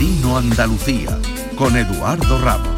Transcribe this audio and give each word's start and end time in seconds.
Destino 0.00 0.38
Andalucía 0.38 1.18
con 1.56 1.76
Eduardo 1.76 2.38
Ramos. 2.38 2.72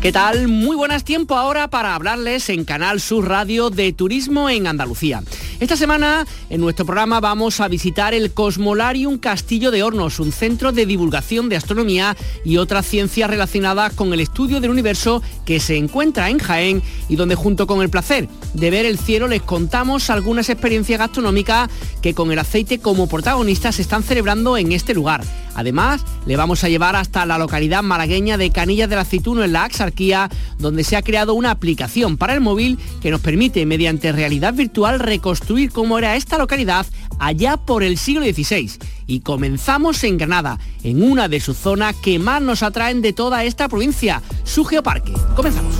¿Qué 0.00 0.10
tal? 0.10 0.48
Muy 0.48 0.74
buenas 0.74 1.04
tiempo 1.04 1.36
ahora 1.36 1.68
para 1.68 1.94
hablarles 1.94 2.48
en 2.48 2.64
Canal 2.64 3.00
Sur 3.00 3.28
Radio 3.28 3.70
de 3.70 3.92
Turismo 3.92 4.50
en 4.50 4.66
Andalucía. 4.66 5.22
Esta 5.62 5.76
semana 5.76 6.26
en 6.50 6.60
nuestro 6.60 6.84
programa 6.84 7.20
vamos 7.20 7.60
a 7.60 7.68
visitar 7.68 8.14
el 8.14 8.32
Cosmolarium 8.32 9.18
Castillo 9.18 9.70
de 9.70 9.84
Hornos, 9.84 10.18
un 10.18 10.32
centro 10.32 10.72
de 10.72 10.86
divulgación 10.86 11.48
de 11.48 11.54
astronomía 11.54 12.16
y 12.44 12.56
otras 12.56 12.84
ciencias 12.84 13.30
relacionadas 13.30 13.92
con 13.92 14.12
el 14.12 14.18
estudio 14.18 14.60
del 14.60 14.72
universo 14.72 15.22
que 15.46 15.60
se 15.60 15.76
encuentra 15.76 16.30
en 16.30 16.40
Jaén 16.40 16.82
y 17.08 17.14
donde 17.14 17.36
junto 17.36 17.68
con 17.68 17.80
el 17.80 17.90
placer 17.90 18.28
de 18.54 18.70
ver 18.72 18.86
el 18.86 18.98
cielo 18.98 19.28
les 19.28 19.42
contamos 19.42 20.10
algunas 20.10 20.48
experiencias 20.48 20.98
gastronómicas 20.98 21.70
que 22.02 22.12
con 22.12 22.32
el 22.32 22.40
aceite 22.40 22.80
como 22.80 23.06
protagonista 23.06 23.70
se 23.70 23.82
están 23.82 24.02
celebrando 24.02 24.56
en 24.56 24.72
este 24.72 24.94
lugar. 24.94 25.22
Además, 25.54 26.02
le 26.26 26.36
vamos 26.36 26.64
a 26.64 26.70
llevar 26.70 26.96
hasta 26.96 27.26
la 27.26 27.38
localidad 27.38 27.82
malagueña 27.82 28.38
de 28.38 28.50
Canillas 28.50 28.88
del 28.88 28.98
Aceituno 28.98 29.44
en 29.44 29.52
la 29.52 29.64
Axarquía, 29.64 30.30
donde 30.58 30.82
se 30.82 30.96
ha 30.96 31.02
creado 31.02 31.34
una 31.34 31.50
aplicación 31.50 32.16
para 32.16 32.32
el 32.32 32.40
móvil 32.40 32.78
que 33.02 33.10
nos 33.10 33.20
permite, 33.20 33.66
mediante 33.66 34.12
realidad 34.12 34.54
virtual, 34.54 34.98
reconstruir 34.98 35.51
cómo 35.72 35.98
era 35.98 36.16
esta 36.16 36.38
localidad 36.38 36.86
allá 37.18 37.56
por 37.56 37.82
el 37.82 37.98
siglo 37.98 38.24
XVI. 38.24 38.70
Y 39.06 39.20
comenzamos 39.20 40.02
en 40.04 40.18
Granada, 40.18 40.58
en 40.82 41.02
una 41.02 41.28
de 41.28 41.40
sus 41.40 41.56
zonas 41.56 41.94
que 41.96 42.18
más 42.18 42.42
nos 42.42 42.62
atraen 42.62 43.02
de 43.02 43.12
toda 43.12 43.44
esta 43.44 43.68
provincia, 43.68 44.22
su 44.44 44.64
geoparque. 44.64 45.12
Comenzamos. 45.36 45.74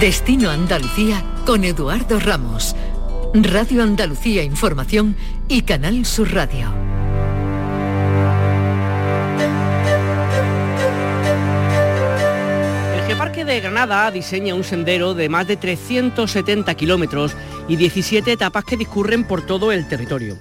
Destino 0.00 0.50
Andalucía 0.50 1.24
con 1.46 1.64
Eduardo 1.64 2.20
Ramos 2.20 2.76
Radio 3.34 3.82
Andalucía 3.82 4.42
Información 4.42 5.16
y 5.48 5.62
Canal 5.62 6.04
Sur 6.06 6.32
Radio. 6.32 6.97
De 13.48 13.60
Granada 13.60 14.10
diseña 14.10 14.54
un 14.54 14.62
sendero 14.62 15.14
de 15.14 15.30
más 15.30 15.46
de 15.46 15.56
370 15.56 16.74
kilómetros 16.74 17.34
y 17.66 17.76
17 17.76 18.30
etapas 18.30 18.62
que 18.62 18.76
discurren 18.76 19.24
por 19.24 19.40
todo 19.40 19.72
el 19.72 19.88
territorio. 19.88 20.36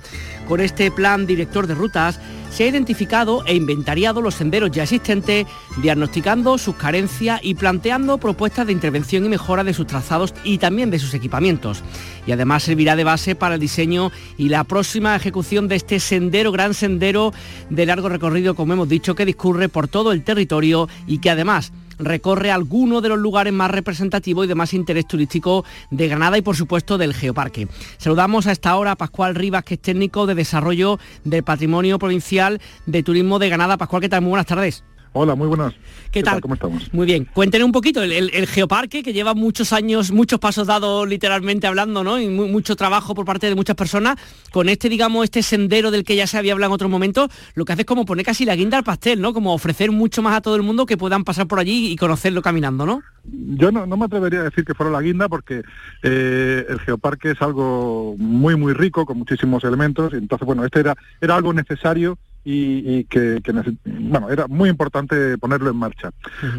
Con 0.45 0.59
este 0.59 0.91
plan 0.91 1.25
director 1.25 1.67
de 1.67 1.73
rutas 1.73 2.19
se 2.51 2.65
ha 2.65 2.67
identificado 2.67 3.45
e 3.45 3.55
inventariado 3.55 4.21
los 4.21 4.35
senderos 4.35 4.71
ya 4.71 4.83
existentes, 4.83 5.47
diagnosticando 5.81 6.57
sus 6.57 6.75
carencias 6.75 7.39
y 7.43 7.55
planteando 7.55 8.17
propuestas 8.17 8.67
de 8.67 8.73
intervención 8.73 9.23
y 9.23 9.29
mejora 9.29 9.63
de 9.63 9.73
sus 9.73 9.87
trazados 9.87 10.33
y 10.43 10.57
también 10.57 10.91
de 10.91 10.99
sus 10.99 11.13
equipamientos. 11.13 11.83
Y 12.25 12.33
además 12.33 12.63
servirá 12.63 12.97
de 12.97 13.05
base 13.05 13.35
para 13.35 13.55
el 13.55 13.61
diseño 13.61 14.11
y 14.37 14.49
la 14.49 14.65
próxima 14.65 15.15
ejecución 15.15 15.69
de 15.69 15.77
este 15.77 16.01
sendero, 16.01 16.51
gran 16.51 16.73
sendero 16.73 17.33
de 17.69 17.85
largo 17.85 18.09
recorrido, 18.09 18.53
como 18.53 18.73
hemos 18.73 18.89
dicho, 18.89 19.15
que 19.15 19.25
discurre 19.25 19.69
por 19.69 19.87
todo 19.87 20.11
el 20.11 20.23
territorio 20.25 20.89
y 21.07 21.19
que 21.19 21.29
además 21.29 21.71
recorre 21.99 22.51
algunos 22.51 23.01
de 23.01 23.09
los 23.09 23.19
lugares 23.19 23.53
más 23.53 23.71
representativos 23.71 24.45
y 24.45 24.47
de 24.47 24.55
más 24.55 24.73
interés 24.73 25.07
turístico 25.07 25.65
de 25.91 26.07
Granada 26.07 26.37
y 26.37 26.41
por 26.41 26.55
supuesto 26.55 26.97
del 26.97 27.13
Geoparque. 27.13 27.67
Saludamos 27.97 28.47
a 28.47 28.51
esta 28.51 28.75
hora 28.75 28.91
a 28.91 28.95
Pascual 28.95 29.35
Rivas, 29.35 29.63
que 29.63 29.75
es 29.75 29.81
técnico 29.81 30.25
de 30.25 30.35
desarrollo 30.35 30.99
del 31.23 31.43
patrimonio 31.43 31.99
provincial 31.99 32.61
de 32.85 33.03
turismo 33.03 33.39
de 33.39 33.49
Granada. 33.49 33.77
Pascual, 33.77 34.01
¿qué 34.01 34.09
tal? 34.09 34.21
Muy 34.21 34.29
buenas 34.29 34.47
tardes. 34.47 34.83
Hola, 35.13 35.35
muy 35.35 35.47
buenas. 35.47 35.73
¿Qué, 36.11 36.23
tal? 36.23 36.41
¿Cómo 36.41 36.53
estamos? 36.53 36.93
Muy 36.93 37.05
bien. 37.05 37.25
Cuéntenos 37.33 37.65
un 37.65 37.71
poquito, 37.71 38.01
el, 38.01 38.47
geoparque 38.47 39.03
que 39.03 39.13
lleva 39.13 39.33
muchos 39.33 39.73
años, 39.73 40.11
muchos 40.11 40.39
pasos 40.39 40.67
dados 40.67 41.07
literalmente 41.07 41.67
hablando, 41.67 42.03
¿no? 42.03 42.19
Y 42.19 42.27
mucho 42.27 42.75
trabajo 42.75 43.13
por 43.15 43.25
parte 43.25 43.47
de 43.47 43.55
muchas 43.55 43.75
personas. 43.75 44.17
Con 44.51 44.69
este, 44.69 44.89
digamos, 44.89 45.23
este 45.23 45.43
sendero 45.43 45.91
del 45.91 46.03
que 46.03 46.15
ya 46.15 46.27
se 46.27 46.37
había 46.37 46.53
hablado 46.53 46.71
en 46.71 46.75
otros 46.75 46.91
momentos, 46.91 47.29
lo 47.55 47.65
que 47.65 47.73
hace 47.73 47.81
es 47.81 47.85
como 47.85 48.05
poner 48.05 48.25
casi 48.25 48.45
la 48.45 48.55
guinda 48.55 48.77
al 48.77 48.83
pastel, 48.83 49.21
¿no? 49.21 49.33
Como 49.33 49.53
ofrecer 49.53 49.91
mucho 49.91 50.21
más 50.21 50.35
a 50.35 50.41
todo 50.41 50.55
el 50.55 50.63
mundo 50.63 50.85
que 50.85 50.97
puedan 50.97 51.23
pasar 51.23 51.47
por 51.47 51.59
allí 51.59 51.91
y 51.91 51.95
conocerlo 51.95 52.41
caminando, 52.41 52.85
¿no? 52.85 53.01
Yo 53.23 53.71
no, 53.71 53.85
me 53.85 54.05
atrevería 54.05 54.41
a 54.41 54.43
decir 54.43 54.63
que 54.63 54.73
fuera 54.73 54.91
la 54.91 55.01
guinda 55.01 55.27
porque 55.27 55.63
eh, 56.03 56.65
el 56.69 56.79
geoparque 56.79 57.31
es 57.31 57.41
algo 57.41 58.15
muy, 58.17 58.55
muy 58.55 58.73
rico, 58.73 59.05
con 59.05 59.17
muchísimos 59.17 59.63
elementos. 59.63 60.13
Y 60.13 60.17
entonces, 60.17 60.45
bueno, 60.45 60.63
este 60.63 60.79
era, 60.79 60.95
era 61.19 61.35
algo 61.35 61.53
necesario 61.53 62.17
y, 62.49 63.03
que, 63.05 63.41
bueno, 63.85 64.29
era 64.29 64.47
muy 64.47 64.69
importante 64.69 65.37
ponerlo 65.37 65.69
en 65.69 65.75
marcha. 65.75 66.11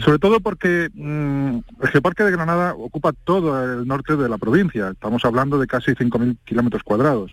Sobre 0.04 0.19
todo 0.19 0.38
porque 0.41 0.91
mm, 0.93 1.59
el 1.82 1.88
Geoparque 1.91 2.25
de 2.25 2.32
Granada 2.32 2.75
ocupa 2.75 3.12
todo 3.25 3.81
el 3.81 3.87
norte 3.87 4.16
de 4.16 4.28
la 4.28 4.37
provincia, 4.37 4.91
estamos 4.91 5.25
hablando 5.25 5.59
de 5.59 5.66
casi 5.66 5.93
5.000 5.93 6.37
kilómetros 6.44 6.82
cuadrados. 6.82 7.32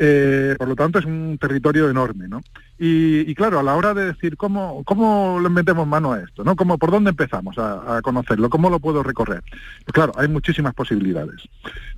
Eh, 0.00 0.54
por 0.58 0.68
lo 0.68 0.76
tanto, 0.76 0.98
es 0.98 1.06
un 1.06 1.38
territorio 1.40 1.90
enorme, 1.90 2.28
¿no? 2.28 2.40
Y, 2.78 3.34
claro, 3.34 3.58
a 3.58 3.62
la 3.64 3.74
hora 3.74 3.92
de 3.92 4.04
decir 4.04 4.36
cómo, 4.36 4.84
cómo 4.84 5.40
le 5.42 5.48
metemos 5.48 5.88
mano 5.88 6.12
a 6.12 6.20
esto, 6.20 6.44
¿no? 6.44 6.54
¿Cómo, 6.54 6.78
¿Por 6.78 6.92
dónde 6.92 7.10
empezamos 7.10 7.58
a, 7.58 8.00
conocerlo? 8.02 8.48
¿Cómo 8.48 8.70
lo 8.70 8.78
puedo 8.78 9.02
recorrer? 9.02 9.42
Pues 9.84 9.92
claro, 9.92 10.12
hay 10.16 10.28
muchísimas 10.28 10.74
posibilidades. 10.74 11.42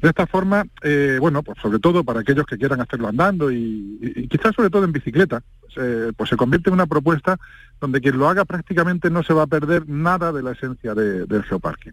De 0.00 0.08
esta 0.08 0.26
forma, 0.26 0.64
eh, 0.82 1.18
bueno, 1.20 1.42
pues 1.42 1.58
sobre 1.60 1.80
todo 1.80 2.02
para 2.02 2.20
aquellos 2.20 2.46
que 2.46 2.56
quieran 2.56 2.80
hacerlo 2.80 3.08
andando 3.08 3.50
y, 3.52 4.26
quizás 4.30 4.54
sobre 4.54 4.70
todo 4.70 4.84
en 4.84 4.92
bicicleta, 4.92 5.42
pues 6.16 6.30
se 6.30 6.36
convierte 6.36 6.70
en 6.70 6.74
una 6.74 6.86
propuesta 6.86 7.38
donde 7.80 8.00
quien 8.00 8.18
lo 8.18 8.28
haga 8.28 8.44
prácticamente 8.44 9.10
no 9.10 9.22
se 9.22 9.32
va 9.32 9.44
a 9.44 9.46
perder 9.46 9.88
nada 9.88 10.32
de 10.32 10.42
la 10.42 10.52
esencia 10.52 10.94
del 10.94 11.42
geoparque. 11.44 11.92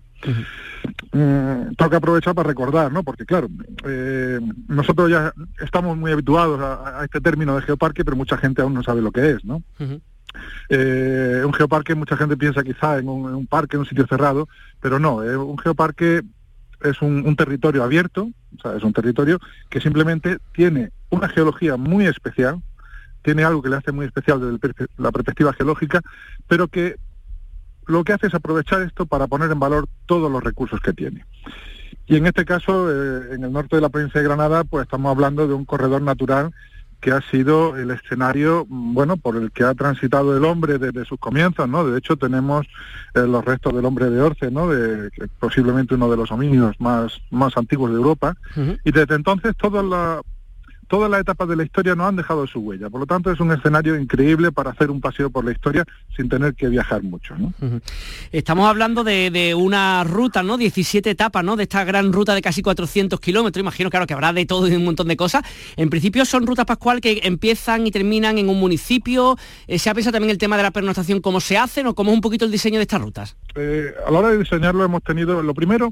Mm, 1.13 1.75
tengo 1.75 1.89
que 1.89 1.95
aprovechar 1.95 2.35
para 2.35 2.49
recordar, 2.49 2.91
¿no? 2.91 3.03
Porque 3.03 3.25
claro, 3.25 3.47
eh, 3.85 4.39
nosotros 4.67 5.09
ya 5.09 5.33
estamos 5.61 5.97
muy 5.97 6.11
habituados 6.11 6.59
a, 6.61 7.03
este 7.05 7.21
término 7.21 7.55
de 7.55 7.61
geoparque, 7.61 8.03
pero 8.03 8.17
mucha 8.17 8.37
gente 8.37 8.61
aún 8.61 8.73
no 8.73 8.83
sabe 8.83 9.01
lo 9.01 9.11
que 9.11 9.31
es, 9.31 9.45
¿no? 9.45 9.63
Eh, 10.69 11.41
un 11.45 11.53
geoparque, 11.53 11.95
mucha 11.95 12.17
gente 12.17 12.35
piensa 12.35 12.63
quizá 12.63 12.97
en 12.97 13.07
un, 13.07 13.47
parque, 13.47 13.77
en 13.77 13.81
un 13.81 13.87
sitio 13.87 14.05
cerrado, 14.07 14.49
pero 14.81 14.99
no, 14.99 15.23
eh, 15.23 15.37
un 15.37 15.57
geoparque 15.57 16.21
es 16.81 17.01
un, 17.01 17.35
territorio 17.35 17.83
abierto, 17.83 18.29
o 18.57 18.61
sea, 18.61 18.75
es 18.75 18.83
un 18.83 18.93
territorio 18.93 19.39
que 19.69 19.81
simplemente 19.81 20.37
tiene 20.53 20.91
una 21.09 21.29
geología 21.29 21.77
muy 21.77 22.05
especial, 22.05 22.61
tiene 23.27 23.43
algo 23.43 23.61
que 23.61 23.67
le 23.67 23.75
hace 23.75 23.91
muy 23.91 24.05
especial 24.05 24.39
desde 24.39 24.87
la 24.95 25.11
perspectiva 25.11 25.51
geológica, 25.51 25.99
pero 26.47 26.69
que 26.69 26.95
lo 27.85 28.05
que 28.05 28.13
hace 28.13 28.27
es 28.27 28.33
aprovechar 28.33 28.81
esto 28.83 29.05
para 29.05 29.27
poner 29.27 29.51
en 29.51 29.59
valor 29.59 29.85
todos 30.05 30.31
los 30.31 30.41
recursos 30.41 30.79
que 30.79 30.93
tiene. 30.93 31.25
Y 32.05 32.15
en 32.15 32.25
este 32.25 32.45
caso, 32.45 32.89
eh, 32.89 33.35
en 33.35 33.43
el 33.43 33.51
norte 33.51 33.75
de 33.75 33.81
la 33.81 33.89
provincia 33.89 34.21
de 34.21 34.27
Granada, 34.27 34.63
pues 34.63 34.83
estamos 34.83 35.13
hablando 35.13 35.45
de 35.45 35.53
un 35.53 35.65
corredor 35.65 36.01
natural 36.03 36.53
que 37.01 37.11
ha 37.11 37.19
sido 37.19 37.75
el 37.75 37.91
escenario, 37.91 38.65
bueno, 38.69 39.17
por 39.17 39.35
el 39.35 39.51
que 39.51 39.65
ha 39.65 39.73
transitado 39.73 40.37
el 40.37 40.45
hombre 40.45 40.77
desde 40.77 41.03
sus 41.03 41.19
comienzos, 41.19 41.67
¿no? 41.67 41.85
De 41.85 41.97
hecho, 41.97 42.15
tenemos 42.15 42.65
eh, 43.13 43.27
los 43.27 43.43
restos 43.43 43.75
del 43.75 43.83
hombre 43.83 44.09
de 44.09 44.21
Orce, 44.21 44.51
¿no? 44.51 44.69
De, 44.69 45.09
posiblemente 45.37 45.95
uno 45.95 46.09
de 46.09 46.15
los 46.15 46.31
homínidos 46.31 46.79
más, 46.79 47.19
más 47.29 47.57
antiguos 47.57 47.91
de 47.91 47.97
Europa. 47.97 48.37
Y 48.85 48.91
desde 48.93 49.15
entonces 49.15 49.53
toda 49.57 49.83
la, 49.83 50.21
todas 50.87 51.09
las 51.09 51.21
etapas 51.21 51.47
de 51.47 51.55
la 51.55 51.63
historia 51.63 51.95
no 51.95 52.07
han 52.07 52.15
dejado 52.15 52.47
su 52.47 52.59
huella. 52.59 52.89
Por 52.89 53.01
lo 53.01 53.05
tanto, 53.05 53.31
es 53.31 53.39
un 53.39 53.51
escenario 53.51 53.99
increíble 53.99 54.51
para 54.51 54.71
hacer 54.71 54.89
un 54.89 55.01
paseo 55.01 55.29
por 55.29 55.45
la 55.45 55.51
historia 55.51 55.85
sin 56.15 56.29
tener 56.29 56.55
que 56.55 56.67
viajar 56.69 57.03
mucho. 57.03 57.35
Estamos 58.31 58.67
hablando 58.67 59.03
de, 59.03 59.53
una 59.57 60.03
ruta, 60.03 60.43
¿no? 60.43 60.57
17 60.57 61.09
etapas, 61.09 61.43
¿no? 61.43 61.55
De 61.55 61.63
esta 61.63 61.83
gran 61.83 62.11
ruta 62.11 62.33
de 62.35 62.41
casi 62.41 62.61
400 62.61 63.19
kilómetros. 63.19 63.61
Imagino, 63.61 63.89
claro, 63.89 64.07
que 64.07 64.13
habrá 64.13 64.33
de 64.33 64.45
todo 64.45 64.67
y 64.67 64.75
un 64.75 64.85
montón 64.85 65.07
de 65.07 65.17
cosas. 65.17 65.43
En 65.75 65.89
principio 65.89 66.25
son 66.25 66.45
rutas, 66.47 66.65
Pascual, 66.65 67.01
que 67.01 67.21
empiezan 67.23 67.85
y 67.85 67.91
terminan 67.91 68.37
en 68.37 68.49
un 68.49 68.59
municipio. 68.59 69.37
Eh, 69.67 69.79
¿Se 69.79 69.89
ha 69.89 69.93
pensado 69.93 70.13
también 70.13 70.31
el 70.31 70.37
tema 70.37 70.57
de 70.57 70.63
la 70.63 70.71
pernoctación, 70.71 71.21
cómo 71.21 71.39
se 71.39 71.57
hacen 71.57 71.87
o 71.87 71.95
cómo 71.95 72.11
es 72.11 72.15
un 72.15 72.21
poquito 72.21 72.45
el 72.45 72.51
diseño 72.51 72.77
de 72.77 72.83
estas 72.83 73.01
rutas? 73.01 73.37
Eh, 73.55 73.93
a 74.05 74.11
la 74.11 74.19
hora 74.19 74.29
de 74.29 74.37
diseñarlo 74.37 74.83
hemos 74.83 75.03
tenido, 75.03 75.41
lo 75.41 75.53
primero, 75.53 75.91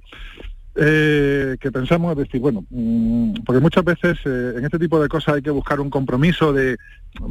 eh, 0.78 1.56
que 1.60 1.72
pensamos 1.72 2.18
decir, 2.18 2.42
bueno, 2.42 2.66
mm, 2.70 3.44
porque 3.46 3.62
muchas 3.62 3.84
veces 3.86 4.18
eh, 4.26 4.56
en 4.58 4.66
este 4.66 4.78
tipo 4.78 5.02
de 5.02 5.08
cosas 5.08 5.36
hay 5.36 5.42
que 5.42 5.52
buscar 5.52 5.80
un 5.80 5.90
compromiso 5.90 6.52
de, 6.52 6.78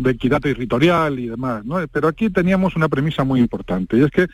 equidad 0.07 0.41
territorial 0.41 1.19
y 1.19 1.29
demás, 1.29 1.63
¿no? 1.67 1.77
Pero 1.89 2.09
aquí 2.09 2.31
teníamos 2.31 2.75
una 2.75 2.89
premisa 2.89 3.23
muy 3.23 3.41
importante 3.41 3.99
y 3.99 4.03
es 4.03 4.11
que 4.11 4.29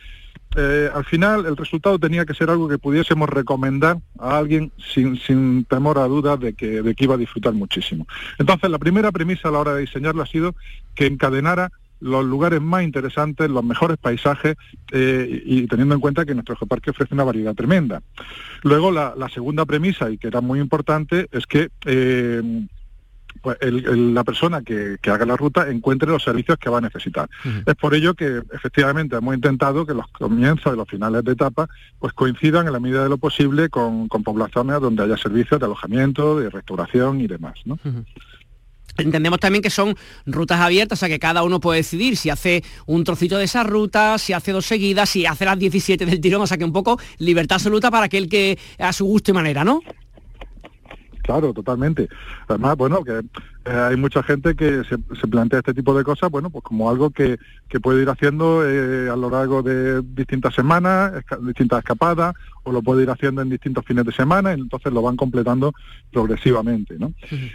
eh, 0.55 0.89
al 0.93 1.03
final 1.03 1.45
el 1.45 1.57
resultado 1.57 1.99
tenía 1.99 2.25
que 2.25 2.33
ser 2.33 2.49
algo 2.49 2.69
que 2.69 2.77
pudiésemos 2.77 3.27
recomendar 3.27 3.97
a 4.17 4.37
alguien 4.37 4.71
sin, 4.77 5.17
sin 5.17 5.65
temor 5.65 5.99
a 5.99 6.07
dudas 6.07 6.39
de 6.39 6.53
que, 6.53 6.81
de 6.81 6.95
que 6.95 7.03
iba 7.03 7.15
a 7.15 7.17
disfrutar 7.17 7.51
muchísimo. 7.51 8.07
Entonces 8.39 8.69
la 8.69 8.79
primera 8.79 9.11
premisa 9.11 9.49
a 9.49 9.51
la 9.51 9.59
hora 9.59 9.73
de 9.73 9.81
diseñarlo 9.81 10.23
ha 10.23 10.27
sido 10.27 10.55
que 10.95 11.05
encadenara 11.05 11.69
los 12.01 12.25
lugares 12.25 12.61
más 12.61 12.83
interesantes, 12.83 13.49
los 13.49 13.63
mejores 13.63 13.97
paisajes 13.97 14.55
eh, 14.91 15.41
y 15.45 15.67
teniendo 15.67 15.95
en 15.95 16.01
cuenta 16.01 16.25
que 16.25 16.33
nuestro 16.33 16.55
geoparque 16.55 16.89
ofrece 16.89 17.13
una 17.13 17.23
variedad 17.23 17.55
tremenda. 17.55 18.01
Luego 18.63 18.91
la, 18.91 19.29
segunda 19.33 19.65
premisa, 19.65 20.09
y 20.09 20.17
que 20.17 20.27
era 20.27 20.41
muy 20.41 20.59
importante, 20.59 21.27
es 21.31 21.45
que 21.45 21.69
eh, 21.85 22.65
pues 23.41 23.57
la 23.61 24.23
persona 24.23 24.61
que, 24.61 24.97
haga 25.03 25.25
la 25.25 25.37
ruta 25.37 25.69
encuentre 25.69 26.09
los 26.09 26.23
servicios 26.23 26.57
que 26.57 26.69
va 26.69 26.79
a 26.79 26.81
necesitar. 26.81 27.29
Es 27.65 27.75
por 27.75 27.95
ello 27.95 28.13
que 28.13 28.41
efectivamente 28.53 29.15
hemos 29.15 29.33
intentado 29.33 29.85
que 29.85 29.93
los 29.93 30.07
comienzos 30.07 30.73
y 30.73 30.77
los 30.77 30.87
finales 30.87 31.23
de 31.23 31.31
etapa 31.31 31.67
pues 31.99 32.13
coincidan 32.13 32.67
en 32.67 32.73
la 32.73 32.79
medida 32.79 33.03
de 33.03 33.09
lo 33.09 33.17
posible 33.17 33.69
con, 33.69 34.07
poblaciones 34.09 34.79
donde 34.81 35.03
haya 35.03 35.17
servicios 35.17 35.59
de 35.59 35.65
alojamiento, 35.65 36.39
de 36.39 36.49
restauración 36.49 37.21
y 37.21 37.27
demás. 37.27 37.55
Entendemos 38.97 39.39
también 39.39 39.61
que 39.61 39.69
son 39.69 39.95
rutas 40.25 40.59
abiertas, 40.59 40.99
o 40.99 41.01
sea 41.01 41.09
que 41.09 41.19
cada 41.19 41.43
uno 41.43 41.59
puede 41.59 41.77
decidir 41.77 42.17
si 42.17 42.29
hace 42.29 42.63
un 42.85 43.03
trocito 43.03 43.37
de 43.37 43.45
esa 43.45 43.63
ruta, 43.63 44.17
si 44.17 44.33
hace 44.33 44.51
dos 44.51 44.65
seguidas, 44.65 45.09
si 45.09 45.25
hace 45.25 45.45
las 45.45 45.57
17 45.57 46.05
del 46.05 46.21
tirón, 46.21 46.41
o 46.41 46.47
sea 46.47 46.57
que 46.57 46.65
un 46.65 46.73
poco 46.73 46.99
libertad 47.17 47.55
absoluta 47.55 47.89
para 47.91 48.05
aquel 48.05 48.29
que 48.29 48.57
a 48.77 48.93
su 48.93 49.05
gusto 49.05 49.31
y 49.31 49.33
manera, 49.33 49.63
¿no? 49.63 49.81
Claro, 51.23 51.53
totalmente. 51.53 52.09
Además, 52.47 52.75
bueno, 52.77 53.03
que 53.03 53.21
eh, 53.63 53.71
hay 53.71 53.95
mucha 53.95 54.23
gente 54.23 54.55
que 54.55 54.81
se, 54.83 55.27
plantea 55.27 55.59
este 55.59 55.75
tipo 55.75 55.95
de 55.95 56.03
cosas, 56.03 56.31
bueno, 56.31 56.49
pues 56.49 56.63
como 56.63 56.89
algo 56.89 57.11
que, 57.11 57.37
puede 57.81 58.01
ir 58.01 58.09
haciendo 58.09 58.67
eh, 58.67 59.09
a 59.09 59.15
lo 59.15 59.29
largo 59.29 59.61
de 59.61 60.01
distintas 60.01 60.53
semanas, 60.53 61.13
distintas 61.41 61.79
escapadas, 61.79 62.33
o 62.63 62.71
lo 62.71 62.81
puede 62.81 63.03
ir 63.03 63.09
haciendo 63.09 63.41
en 63.41 63.49
distintos 63.49 63.85
fines 63.85 64.05
de 64.05 64.11
semana, 64.11 64.51
y 64.51 64.59
entonces 64.59 64.91
lo 64.91 65.01
van 65.01 65.15
completando 65.15 65.73
progresivamente, 66.11 66.95
¿no? 66.99 67.13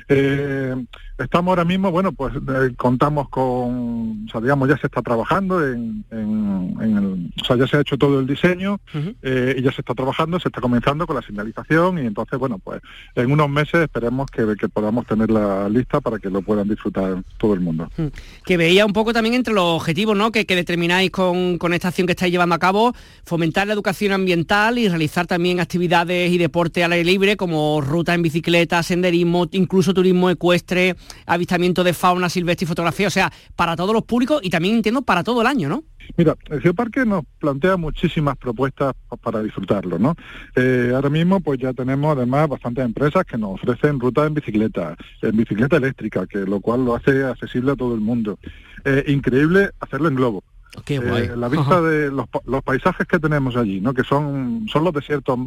Eh, 0.08 0.74
estamos 1.18 1.52
ahora 1.52 1.64
mismo, 1.64 1.90
bueno, 1.90 2.12
pues 2.12 2.32
contamos 2.76 3.28
con, 3.28 4.26
o 4.26 4.30
sea, 4.30 4.40
digamos, 4.40 4.68
ya 4.68 4.78
se 4.78 4.86
está 4.86 5.02
trabajando 5.02 5.64
en, 5.66 6.04
el, 6.10 7.30
o 7.40 7.44
sea, 7.44 7.56
ya 7.56 7.66
se 7.66 7.76
ha 7.76 7.80
hecho 7.80 7.98
todo 7.98 8.20
el 8.20 8.26
diseño 8.26 8.80
y 8.94 9.62
ya 9.62 9.72
se 9.72 9.80
está 9.80 9.94
trabajando, 9.94 10.40
se 10.40 10.48
está 10.48 10.60
comenzando 10.60 11.06
con 11.06 11.16
la 11.16 11.22
señalización 11.22 11.98
y 11.98 12.06
entonces, 12.06 12.38
bueno, 12.38 12.58
pues 12.58 12.80
en 13.14 13.30
unos 13.30 13.50
meses 13.50 13.82
esperemos 13.82 14.30
que, 14.30 14.54
que 14.58 14.68
podamos 14.68 15.06
tener 15.06 15.30
la 15.30 15.68
lista 15.68 15.95
para 16.00 16.18
que 16.18 16.30
lo 16.30 16.42
puedan 16.42 16.68
disfrutar 16.68 17.22
todo 17.38 17.54
el 17.54 17.60
mundo. 17.60 17.90
Hmm. 17.96 18.06
Que 18.44 18.56
veía 18.56 18.86
un 18.86 18.92
poco 18.92 19.12
también 19.12 19.34
entre 19.34 19.54
los 19.54 19.64
objetivos 19.64 20.16
¿no? 20.16 20.32
que, 20.32 20.44
determináis 20.44 21.10
con, 21.10 21.58
esta 21.72 21.88
acción 21.88 22.06
que 22.06 22.12
estáis 22.12 22.32
llevando 22.32 22.54
a 22.54 22.58
cabo, 22.58 22.94
fomentar 23.24 23.66
la 23.66 23.72
educación 23.72 24.12
ambiental 24.12 24.78
y 24.78 24.88
realizar 24.88 25.26
también 25.26 25.60
actividades 25.60 26.32
y 26.32 26.38
deporte 26.38 26.84
al 26.84 26.92
aire 26.92 27.04
libre 27.04 27.36
como 27.36 27.80
ruta 27.80 28.14
en 28.14 28.22
bicicleta, 28.22 28.82
senderismo, 28.82 29.46
incluso 29.52 29.94
turismo 29.94 30.30
ecuestre, 30.30 30.96
avistamiento 31.26 31.84
de 31.84 31.92
fauna 31.92 32.28
silvestre 32.28 32.64
y 32.64 32.68
fotografía, 32.68 33.08
o 33.08 33.10
sea, 33.10 33.32
para 33.54 33.76
todos 33.76 33.92
los 33.92 34.04
públicos 34.04 34.40
y 34.42 34.50
también 34.50 34.76
entiendo 34.76 35.02
para 35.02 35.22
todo 35.22 35.40
el 35.40 35.46
año, 35.46 35.68
¿no? 35.68 35.84
Mira, 36.16 36.36
el 36.50 36.60
Geoparque 36.60 37.04
nos 37.04 37.24
plantea 37.38 37.76
muchísimas 37.76 38.36
propuestas 38.36 38.94
para 39.22 39.42
disfrutarlo, 39.42 39.98
¿no? 39.98 40.14
Eh, 40.54 40.92
ahora 40.94 41.10
mismo 41.10 41.40
pues 41.40 41.58
ya 41.58 41.72
tenemos 41.72 42.16
además 42.16 42.48
bastantes 42.48 42.84
empresas 42.84 43.24
que 43.24 43.38
nos 43.38 43.54
ofrecen 43.54 44.00
rutas 44.00 44.26
en 44.26 44.34
bicicleta, 44.34 44.96
en 45.22 45.36
bicicleta 45.36 45.76
eléctrica, 45.76 46.26
que 46.26 46.38
lo 46.38 46.60
cual 46.60 46.84
lo 46.84 46.94
hace 46.94 47.24
accesible 47.24 47.72
a 47.72 47.76
todo 47.76 47.94
el 47.94 48.00
mundo. 48.00 48.38
Eh, 48.84 49.04
increíble 49.08 49.70
hacerlo 49.80 50.08
en 50.08 50.14
globo. 50.14 50.44
Qué 50.84 50.96
eh, 50.96 51.32
la 51.36 51.48
vista 51.48 51.80
de 51.80 52.10
los, 52.10 52.26
paisajes 52.62 53.06
que 53.06 53.18
tenemos 53.18 53.56
allí, 53.56 53.80
¿no? 53.80 53.94
que 53.94 54.04
son, 54.04 54.66
son 54.68 54.84
los 54.84 54.92
desiertos, 54.92 55.38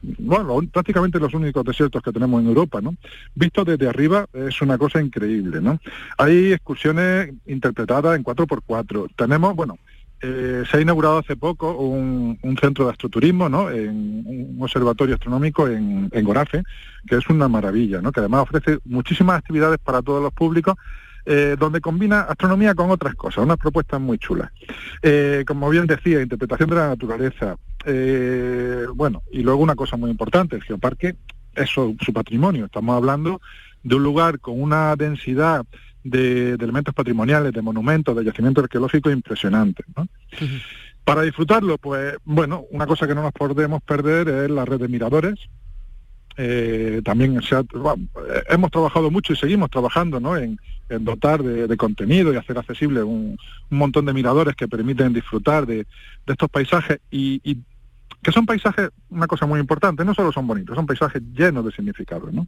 bueno, 0.00 0.60
prácticamente 0.72 1.18
los 1.18 1.34
únicos 1.34 1.64
desiertos 1.64 2.02
que 2.02 2.12
tenemos 2.12 2.40
en 2.40 2.48
Europa, 2.48 2.80
¿no? 2.80 2.94
Visto 3.34 3.64
desde 3.64 3.88
arriba 3.88 4.26
es 4.32 4.60
una 4.62 4.78
cosa 4.78 5.00
increíble, 5.00 5.60
¿no? 5.60 5.80
Hay 6.18 6.52
excursiones 6.52 7.32
interpretadas 7.46 8.16
en 8.16 8.24
4x4. 8.24 9.10
Tenemos, 9.16 9.56
bueno, 9.56 9.78
eh, 10.22 10.64
se 10.70 10.78
ha 10.78 10.80
inaugurado 10.80 11.18
hace 11.18 11.36
poco 11.36 11.76
un, 11.76 12.38
centro 12.60 12.86
de 12.86 12.92
astroturismo, 12.92 13.48
¿no? 13.48 13.64
Un 13.64 14.56
observatorio 14.60 15.14
astronómico 15.14 15.68
en, 15.68 16.08
Gorafe, 16.24 16.62
que 17.06 17.16
es 17.16 17.28
una 17.28 17.48
maravilla, 17.48 18.00
¿no? 18.00 18.12
Que 18.12 18.20
además 18.20 18.42
ofrece 18.42 18.78
muchísimas 18.84 19.38
actividades 19.38 19.78
para 19.78 20.00
todos 20.00 20.22
los 20.22 20.32
públicos, 20.32 20.76
eh, 21.26 21.56
donde 21.58 21.80
combina 21.80 22.20
astronomía 22.22 22.74
con 22.74 22.90
otras 22.90 23.14
cosas, 23.14 23.44
unas 23.44 23.58
propuestas 23.58 24.00
muy 24.00 24.18
chulas. 24.18 24.50
Eh, 25.02 25.44
como 25.46 25.68
bien 25.68 25.86
decía, 25.86 26.22
interpretación 26.22 26.70
de 26.70 26.76
la 26.76 26.88
naturaleza. 26.88 27.56
bueno, 28.94 29.22
y 29.30 29.42
luego 29.42 29.62
una 29.62 29.74
cosa 29.74 29.96
muy 29.96 30.10
importante, 30.10 30.56
el 30.56 30.62
geoparque 30.62 31.16
es 31.54 31.68
su 31.70 32.12
patrimonio. 32.14 32.66
Estamos 32.66 32.96
hablando 32.96 33.40
de 33.82 33.94
un 33.94 34.02
lugar 34.02 34.40
con 34.40 34.60
una 34.60 34.96
densidad 34.96 35.64
de, 36.10 36.54
elementos 36.54 36.94
patrimoniales, 36.94 37.52
de 37.52 37.62
monumentos, 37.62 38.16
de 38.16 38.24
yacimientos 38.24 38.64
arqueológicos 38.64 39.12
impresionantes. 39.12 39.84
Para 41.04 41.22
disfrutarlo, 41.22 41.78
pues 41.78 42.16
bueno, 42.24 42.64
una 42.70 42.86
cosa 42.86 43.06
que 43.06 43.14
no 43.14 43.22
nos 43.22 43.32
podemos 43.32 43.82
perder 43.82 44.28
es 44.28 44.50
la 44.50 44.64
red 44.64 44.80
de 44.80 44.88
miradores. 44.88 45.34
Eh, 46.38 47.00
también 47.04 47.40
se 47.42 47.56
hemos 48.50 48.70
trabajado 48.70 49.10
mucho 49.10 49.32
y 49.32 49.36
seguimos 49.36 49.70
trabajando 49.70 50.20
¿no? 50.20 50.36
en, 50.36 50.58
dotar 51.00 51.42
de, 51.42 51.76
contenido 51.76 52.32
y 52.32 52.36
hacer 52.36 52.58
accesible 52.58 53.02
un, 53.02 53.38
montón 53.70 54.04
de 54.04 54.12
miradores 54.12 54.54
que 54.54 54.68
permiten 54.68 55.12
disfrutar 55.12 55.66
de, 55.66 55.86
estos 56.26 56.50
paisajes 56.50 57.00
y, 57.10 57.58
que 58.22 58.32
son 58.32 58.44
paisajes, 58.44 58.90
una 59.08 59.28
cosa 59.28 59.46
muy 59.46 59.60
importante, 59.60 60.04
no 60.04 60.12
solo 60.12 60.32
son 60.32 60.46
bonitos, 60.46 60.74
son 60.74 60.86
paisajes 60.86 61.22
llenos 61.32 61.64
de 61.64 61.72
significado. 61.72 62.30
¿no? 62.32 62.46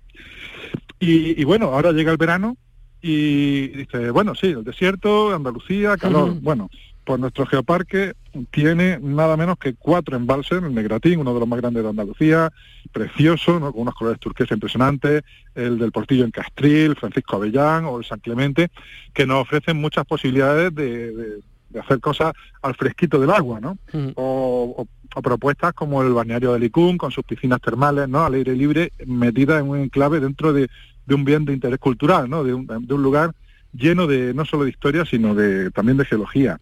y 1.01 1.45
bueno, 1.45 1.67
ahora 1.67 1.93
llega 1.93 2.11
el 2.11 2.19
verano 2.19 2.57
y 3.01 3.69
dice, 3.69 4.11
bueno, 4.11 4.35
sí, 4.35 4.49
el 4.49 4.65
desierto, 4.65 5.35
Andalucía, 5.35 5.97
calor. 5.97 6.35
Bueno, 6.41 6.69
pues 7.05 7.21
nuestro 7.21 7.47
geoparque 7.47 8.13
tiene 8.51 8.99
nada 9.01 9.37
menos 9.37 9.57
que 9.59 9.75
cuatro 9.75 10.17
embalses, 10.17 10.63
el 10.63 10.75
Negratín, 10.75 11.19
uno 11.19 11.33
de 11.33 11.41
los 11.41 11.49
más 11.49 11.59
grandes 11.61 11.83
de 11.83 11.89
Andalucía, 11.89 12.53
precioso, 12.93 13.59
con 13.61 13.73
unos 13.77 13.95
colores 13.95 14.21
turquesa 14.21 14.55
impresionantes, 14.55 15.23
el 15.55 15.79
del 15.79 15.91
Portillo 15.93 16.25
en 16.25 16.31
Castril, 16.31 16.97
Francisco 16.97 17.37
Avellán 17.37 17.87
o 17.87 17.99
el 17.99 18.05
San 18.05 18.21
Clemente, 18.21 18.71
que 19.15 19.27
nos 19.27 19.43
ofrecen 19.43 19.81
muchas 19.81 20.05
posibilidades 20.05 20.75
de, 20.75 21.41
hacer 21.81 22.01
cosas 22.01 22.35
al 22.63 22.75
fresquito 22.75 23.19
del 23.19 23.31
agua, 23.31 23.61
¿no? 23.61 23.79
o, 24.17 24.87
propuestas 25.23 25.73
como 25.73 26.03
el 26.03 26.13
balneario 26.13 26.53
de 26.53 26.61
Licún, 26.61 26.99
con 26.99 27.11
sus 27.11 27.25
piscinas 27.25 27.61
termales, 27.61 28.09
¿no? 28.09 28.25
Al 28.25 28.35
aire 28.35 28.55
libre, 28.55 28.93
metidas 29.07 29.61
en 29.61 29.69
un 29.69 29.79
enclave 29.79 30.21
dentro 30.21 30.53
de 30.53 30.69
de 31.09 31.15
un 31.15 31.25
bien 31.25 31.45
de 31.47 31.55
interés 31.55 31.79
cultural, 31.79 32.29
¿no? 32.29 32.45
de, 32.45 32.53
un, 32.53 32.67
de 32.67 32.95
un 32.95 33.03
lugar 33.03 33.33
lleno 33.73 34.07
de 34.07 34.35
no 34.35 34.45
solo 34.45 34.65
de 34.65 34.71
historia, 34.71 35.05
sino 35.05 35.35
de 35.35 35.71
también 35.71 35.97
de 35.97 36.05
geología. 36.05 36.61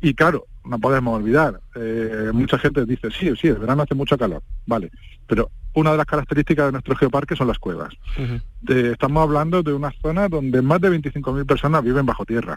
Y 0.00 0.14
claro, 0.14 0.46
no 0.64 0.78
podemos 0.78 1.16
olvidar, 1.16 1.60
eh, 1.76 2.30
mucha 2.32 2.58
gente 2.58 2.84
dice, 2.84 3.08
sí, 3.10 3.32
sí, 3.40 3.48
el 3.48 3.56
verano 3.56 3.82
hace 3.82 3.94
mucho 3.94 4.18
calor, 4.18 4.42
vale, 4.66 4.90
pero 5.26 5.50
una 5.74 5.92
de 5.92 5.96
las 5.96 6.06
características 6.06 6.66
de 6.66 6.72
nuestro 6.72 6.96
geoparque 6.96 7.36
son 7.36 7.48
las 7.48 7.58
cuevas. 7.58 7.92
estamos 8.68 9.22
hablando 9.22 9.62
de 9.62 9.72
una 9.72 9.92
zona 10.02 10.28
donde 10.28 10.62
más 10.62 10.80
de 10.80 10.90
25.000 10.90 11.46
personas 11.46 11.82
viven 11.82 12.06
bajo 12.06 12.24
tierra. 12.24 12.56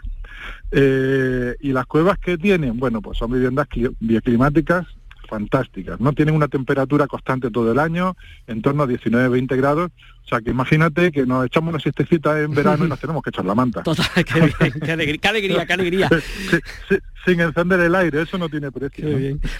Eh, 0.70 1.56
y 1.60 1.72
las 1.72 1.86
cuevas 1.86 2.18
que 2.18 2.38
tienen, 2.38 2.78
bueno, 2.78 3.02
pues 3.02 3.18
son 3.18 3.32
viviendas 3.32 3.66
bioclimáticas 3.98 4.86
fantásticas. 5.28 6.00
No 6.00 6.12
tienen 6.12 6.34
una 6.34 6.48
temperatura 6.48 7.06
constante 7.06 7.50
todo 7.50 7.70
el 7.70 7.78
año, 7.78 8.16
en 8.46 8.62
torno 8.62 8.82
a 8.82 8.86
19-20 8.86 9.56
grados. 9.56 9.90
O 10.24 10.28
sea, 10.28 10.40
que 10.40 10.50
imagínate 10.50 11.10
que 11.10 11.24
nos 11.24 11.46
echamos 11.46 11.72
una 11.72 11.80
siestecita 11.80 12.40
en 12.40 12.52
verano 12.52 12.84
y 12.84 12.88
nos 12.88 12.98
tenemos 13.00 13.22
que 13.22 13.30
echar 13.30 13.44
la 13.44 13.54
manta. 13.54 13.82
Total, 13.82 14.06
qué, 14.24 14.32
alegría, 14.92 15.66
qué 15.66 15.72
alegría, 15.72 16.10
sin 17.24 17.40
encender 17.40 17.80
el 17.80 17.94
aire, 17.94 18.22
eso 18.22 18.36
no 18.36 18.48
tiene 18.48 18.70
precio. 18.70 19.06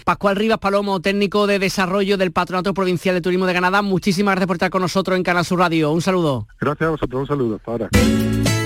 Pascual 0.04 0.36
Rivas 0.36 0.58
Palomo, 0.58 1.00
técnico 1.00 1.46
de 1.46 1.58
desarrollo 1.58 2.16
del 2.16 2.32
Patronato 2.32 2.74
Provincial 2.74 3.14
de 3.14 3.20
Turismo 3.20 3.46
de 3.46 3.54
Canadá, 3.54 3.82
muchísimas 3.82 4.32
gracias 4.32 4.46
por 4.46 4.56
estar 4.56 4.70
con 4.70 4.82
nosotros 4.82 5.16
en 5.16 5.22
Canal 5.22 5.44
Sur 5.44 5.58
Radio. 5.58 5.90
Un 5.92 6.02
saludo. 6.02 6.48
Gracias 6.60 6.86
a 6.86 6.90
vosotros, 6.90 7.20
un 7.22 7.26
saludo. 7.26 7.56
Hasta 7.56 7.70
ahora. 7.70 8.57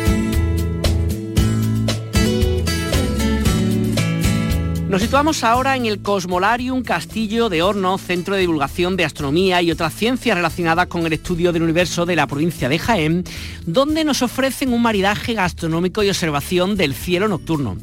Nos 4.92 5.00
situamos 5.00 5.42
ahora 5.42 5.74
en 5.74 5.86
el 5.86 6.02
Cosmolarium 6.02 6.82
Castillo 6.82 7.48
de 7.48 7.62
Horno, 7.62 7.96
centro 7.96 8.34
de 8.34 8.42
divulgación 8.42 8.94
de 8.94 9.06
astronomía 9.06 9.62
y 9.62 9.70
otras 9.70 9.94
ciencias 9.94 10.36
relacionadas 10.36 10.88
con 10.88 11.06
el 11.06 11.14
estudio 11.14 11.50
del 11.50 11.62
universo 11.62 12.04
de 12.04 12.14
la 12.14 12.26
provincia 12.26 12.68
de 12.68 12.78
Jaén, 12.78 13.24
donde 13.64 14.04
nos 14.04 14.20
ofrecen 14.20 14.70
un 14.70 14.82
maridaje 14.82 15.32
gastronómico 15.32 16.02
y 16.02 16.10
observación 16.10 16.76
del 16.76 16.92
cielo 16.92 17.26
nocturno. 17.26 17.78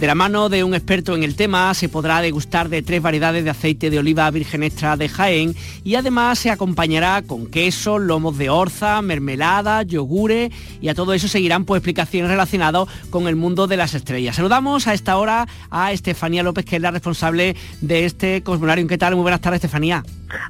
De 0.00 0.06
la 0.06 0.14
mano 0.14 0.48
de 0.48 0.64
un 0.64 0.72
experto 0.72 1.14
en 1.14 1.24
el 1.24 1.36
tema 1.36 1.74
se 1.74 1.90
podrá 1.90 2.22
degustar 2.22 2.70
de 2.70 2.80
tres 2.80 3.02
variedades 3.02 3.44
de 3.44 3.50
aceite 3.50 3.90
de 3.90 3.98
oliva 3.98 4.30
virgen 4.30 4.62
extra 4.62 4.96
de 4.96 5.10
Jaén 5.10 5.54
y 5.84 5.94
además 5.96 6.38
se 6.38 6.48
acompañará 6.48 7.20
con 7.20 7.46
queso, 7.46 7.98
lomos 7.98 8.38
de 8.38 8.48
orza, 8.48 9.02
mermelada, 9.02 9.82
yogures 9.82 10.50
y 10.80 10.88
a 10.88 10.94
todo 10.94 11.12
eso 11.12 11.28
seguirán 11.28 11.66
pues 11.66 11.80
explicaciones 11.80 12.30
relacionadas 12.30 12.88
con 13.10 13.28
el 13.28 13.36
mundo 13.36 13.66
de 13.66 13.76
las 13.76 13.92
estrellas. 13.92 14.36
Saludamos 14.36 14.86
a 14.86 14.94
esta 14.94 15.18
hora 15.18 15.46
a 15.68 15.92
Estefanía 15.92 16.42
López, 16.42 16.64
que 16.64 16.76
es 16.76 16.82
la 16.82 16.92
responsable 16.92 17.54
de 17.82 18.06
este 18.06 18.42
cosmonario. 18.42 18.86
¿Qué 18.86 18.96
tal? 18.96 19.16
Muy 19.16 19.22
buenas 19.22 19.42
tardes, 19.42 19.58
Estefanía. 19.58 20.02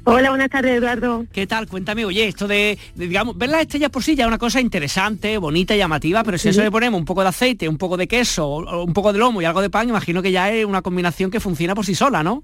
Hola, 0.05 0.29
buenas 0.29 0.49
tardes, 0.49 0.77
Eduardo. 0.77 1.25
¿Qué 1.33 1.45
tal? 1.45 1.67
Cuéntame, 1.67 2.05
oye, 2.05 2.27
esto 2.27 2.47
de, 2.47 2.77
digamos, 2.95 3.37
ver 3.37 3.49
las 3.49 3.61
estrellas 3.61 3.89
por 3.89 4.03
sí 4.03 4.15
ya 4.15 4.23
es 4.23 4.27
una 4.27 4.37
cosa 4.37 4.61
interesante, 4.61 5.37
bonita, 5.39 5.75
llamativa, 5.75 6.23
pero 6.23 6.37
si 6.37 6.49
eso 6.49 6.61
le 6.61 6.71
ponemos 6.71 6.99
un 6.99 7.05
poco 7.05 7.23
de 7.23 7.29
aceite, 7.29 7.67
un 7.67 7.77
poco 7.77 7.97
de 7.97 8.07
queso, 8.07 8.47
un 8.47 8.93
poco 8.93 9.11
de 9.11 9.19
lomo 9.19 9.40
y 9.41 9.45
algo 9.45 9.61
de 9.61 9.69
pan, 9.69 9.89
imagino 9.89 10.21
que 10.21 10.31
ya 10.31 10.51
es 10.51 10.65
una 10.65 10.81
combinación 10.81 11.31
que 11.31 11.39
funciona 11.39 11.75
por 11.75 11.85
sí 11.85 11.95
sola, 11.95 12.23
¿no? 12.23 12.43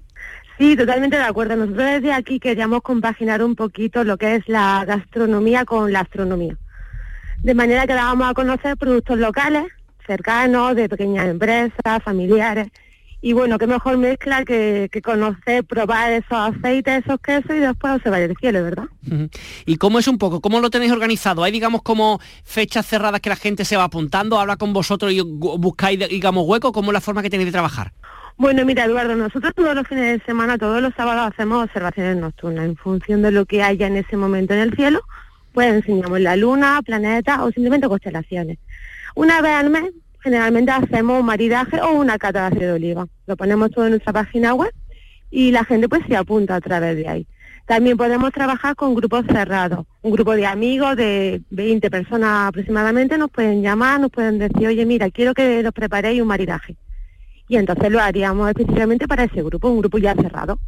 Sí, 0.58 0.76
totalmente 0.76 1.16
de 1.16 1.22
acuerdo. 1.22 1.56
Nosotros 1.56 1.84
desde 1.84 2.12
aquí 2.12 2.40
queríamos 2.40 2.82
compaginar 2.82 3.42
un 3.42 3.54
poquito 3.54 4.02
lo 4.02 4.16
que 4.16 4.36
es 4.36 4.48
la 4.48 4.84
gastronomía 4.84 5.64
con 5.64 5.92
la 5.92 6.00
astronomía. 6.00 6.56
De 7.42 7.54
manera 7.54 7.86
que 7.86 7.94
dábamos 7.94 8.28
a 8.28 8.34
conocer 8.34 8.76
productos 8.76 9.18
locales, 9.18 9.64
cercanos, 10.04 10.74
de 10.74 10.88
pequeñas 10.88 11.26
empresas, 11.26 12.02
familiares. 12.02 12.68
Y 13.20 13.32
bueno, 13.32 13.58
qué 13.58 13.66
mejor 13.66 13.96
mezcla 13.96 14.44
que, 14.44 14.88
conocer, 15.02 15.64
probar 15.64 16.12
esos 16.12 16.32
aceites, 16.32 17.04
esos 17.04 17.20
quesos 17.20 17.50
y 17.50 17.58
después 17.58 18.00
se 18.02 18.10
vaya 18.10 18.26
el 18.26 18.36
cielo, 18.36 18.62
¿verdad? 18.62 18.84
¿Y 19.66 19.76
cómo 19.76 19.98
es 19.98 20.06
un 20.06 20.18
poco? 20.18 20.40
¿Cómo 20.40 20.60
lo 20.60 20.70
tenéis 20.70 20.92
organizado? 20.92 21.42
¿Hay, 21.42 21.50
digamos, 21.50 21.82
como 21.82 22.20
fechas 22.44 22.86
cerradas 22.86 23.20
que 23.20 23.28
la 23.28 23.36
gente 23.36 23.64
se 23.64 23.76
va 23.76 23.84
apuntando, 23.84 24.38
habla 24.38 24.56
con 24.56 24.72
vosotros 24.72 25.12
y 25.12 25.20
buscáis, 25.20 25.98
digamos, 26.08 26.44
hueco? 26.46 26.70
¿Cómo 26.72 26.90
es 26.90 26.94
la 26.94 27.00
forma 27.00 27.22
que 27.22 27.30
tenéis 27.30 27.48
de 27.48 27.52
trabajar? 27.52 27.92
Bueno, 28.36 28.64
mira, 28.64 28.84
Eduardo, 28.84 29.16
nosotros 29.16 29.52
todos 29.52 29.74
los 29.74 29.88
fines 29.88 30.20
de 30.20 30.24
semana, 30.24 30.56
todos 30.56 30.80
los 30.80 30.94
sábados 30.94 31.32
hacemos 31.32 31.64
observaciones 31.64 32.18
nocturnas 32.18 32.66
en 32.66 32.76
función 32.76 33.20
de 33.22 33.32
lo 33.32 33.46
que 33.46 33.64
haya 33.64 33.88
en 33.88 33.96
ese 33.96 34.16
momento 34.16 34.54
en 34.54 34.60
el 34.60 34.76
cielo, 34.76 35.00
pues 35.52 35.72
enseñamos 35.72 36.20
la 36.20 36.36
luna, 36.36 36.80
planetas 36.86 37.40
o 37.40 37.50
simplemente 37.50 37.88
constelaciones. 37.88 38.58
Una 39.16 39.40
vez 39.40 39.52
al 39.54 39.70
mes 39.70 39.90
generalmente 40.20 40.70
hacemos 40.70 41.20
un 41.20 41.26
maridaje 41.26 41.80
o 41.80 41.92
una 41.92 42.18
cata 42.18 42.40
de 42.40 42.46
aceite 42.46 42.66
de 42.66 42.72
oliva. 42.72 43.06
Lo 43.26 43.36
ponemos 43.36 43.70
todo 43.70 43.84
en 43.84 43.92
nuestra 43.92 44.12
página 44.12 44.54
web 44.54 44.72
y 45.30 45.50
la 45.50 45.64
gente 45.64 45.88
pues 45.88 46.02
se 46.06 46.16
apunta 46.16 46.56
a 46.56 46.60
través 46.60 46.96
de 46.96 47.08
ahí. 47.08 47.26
También 47.66 47.96
podemos 47.96 48.32
trabajar 48.32 48.74
con 48.76 48.94
grupos 48.94 49.26
cerrados. 49.26 49.86
Un 50.00 50.12
grupo 50.12 50.34
de 50.34 50.46
amigos 50.46 50.96
de 50.96 51.42
20 51.50 51.90
personas 51.90 52.48
aproximadamente 52.48 53.18
nos 53.18 53.30
pueden 53.30 53.62
llamar, 53.62 54.00
nos 54.00 54.10
pueden 54.10 54.38
decir, 54.38 54.66
oye, 54.66 54.86
mira, 54.86 55.10
quiero 55.10 55.34
que 55.34 55.62
nos 55.62 55.72
preparéis 55.72 56.22
un 56.22 56.28
maridaje 56.28 56.76
y 57.48 57.56
entonces 57.56 57.90
lo 57.90 58.00
haríamos 58.00 58.48
específicamente 58.48 59.08
para 59.08 59.24
ese 59.24 59.42
grupo, 59.42 59.68
un 59.68 59.78
grupo 59.78 59.98
ya 59.98 60.14
cerrado. 60.14 60.58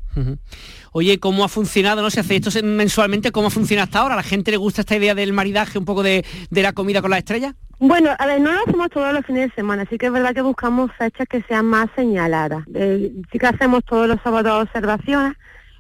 Oye, 0.92 1.20
¿cómo 1.20 1.44
ha 1.44 1.48
funcionado? 1.48 2.02
No 2.02 2.10
sé, 2.10 2.20
hace 2.20 2.36
esto 2.36 2.50
mensualmente, 2.64 3.30
¿cómo 3.30 3.48
ha 3.48 3.50
funcionado 3.50 3.84
hasta 3.84 4.00
ahora? 4.00 4.14
¿A 4.14 4.16
la 4.16 4.22
gente 4.22 4.50
le 4.50 4.56
gusta 4.56 4.80
esta 4.80 4.96
idea 4.96 5.14
del 5.14 5.32
maridaje, 5.32 5.78
un 5.78 5.84
poco 5.84 6.02
de, 6.02 6.24
la 6.50 6.72
comida 6.72 7.02
con 7.02 7.10
las 7.10 7.18
estrellas? 7.18 7.54
Bueno, 7.80 8.10
a 8.18 8.26
ver, 8.26 8.40
no 8.42 8.52
lo 8.52 8.60
hacemos 8.60 8.90
todos 8.90 9.12
los 9.14 9.24
fines 9.24 9.48
de 9.48 9.54
semana, 9.54 9.82
así 9.82 9.96
que 9.96 10.06
es 10.06 10.12
verdad 10.12 10.34
que 10.34 10.42
buscamos 10.42 10.92
fechas 10.98 11.26
que 11.26 11.42
sean 11.42 11.64
más 11.64 11.88
señaladas. 11.96 12.62
sí 12.66 13.38
que 13.38 13.46
hacemos 13.46 13.82
todos 13.84 14.06
los 14.06 14.20
sábados 14.22 14.64
observaciones, 14.64 15.32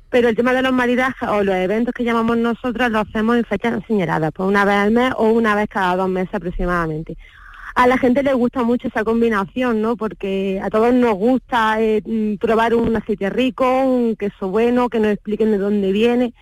pero 0.08 0.30
el 0.30 0.34
tema 0.34 0.54
de 0.54 0.62
los 0.62 0.72
maridajes 0.72 1.28
o 1.28 1.44
los 1.44 1.54
eventos 1.54 1.92
que 1.92 2.04
llamamos 2.04 2.38
nosotros 2.38 2.90
los 2.90 3.06
hacemos 3.06 3.36
en 3.36 3.44
fechas 3.44 3.82
señaladas, 3.86 4.32
pues 4.34 4.48
una 4.48 4.64
vez 4.64 4.76
al 4.76 4.90
mes 4.92 5.12
o 5.16 5.28
una 5.28 5.54
vez 5.54 5.68
cada 5.68 5.94
dos 5.94 6.08
meses 6.08 6.34
aproximadamente 6.34 7.18
a 7.74 7.86
la 7.86 7.98
gente 7.98 8.22
le 8.22 8.34
gusta 8.34 8.62
mucho 8.62 8.88
esa 8.88 9.04
combinación, 9.04 9.80
¿no? 9.80 9.96
Porque 9.96 10.60
a 10.62 10.70
todos 10.70 10.92
nos 10.92 11.14
gusta 11.14 11.80
eh, 11.80 12.02
mm, 12.04 12.34
probar 12.36 12.74
un 12.74 12.96
aceite 12.96 13.30
rico, 13.30 13.84
un 13.84 14.16
queso 14.16 14.48
bueno, 14.48 14.88
que 14.88 14.98
nos 14.98 15.12
expliquen 15.12 15.50
de 15.52 15.58
dónde 15.58 15.92
viene. 15.92 16.34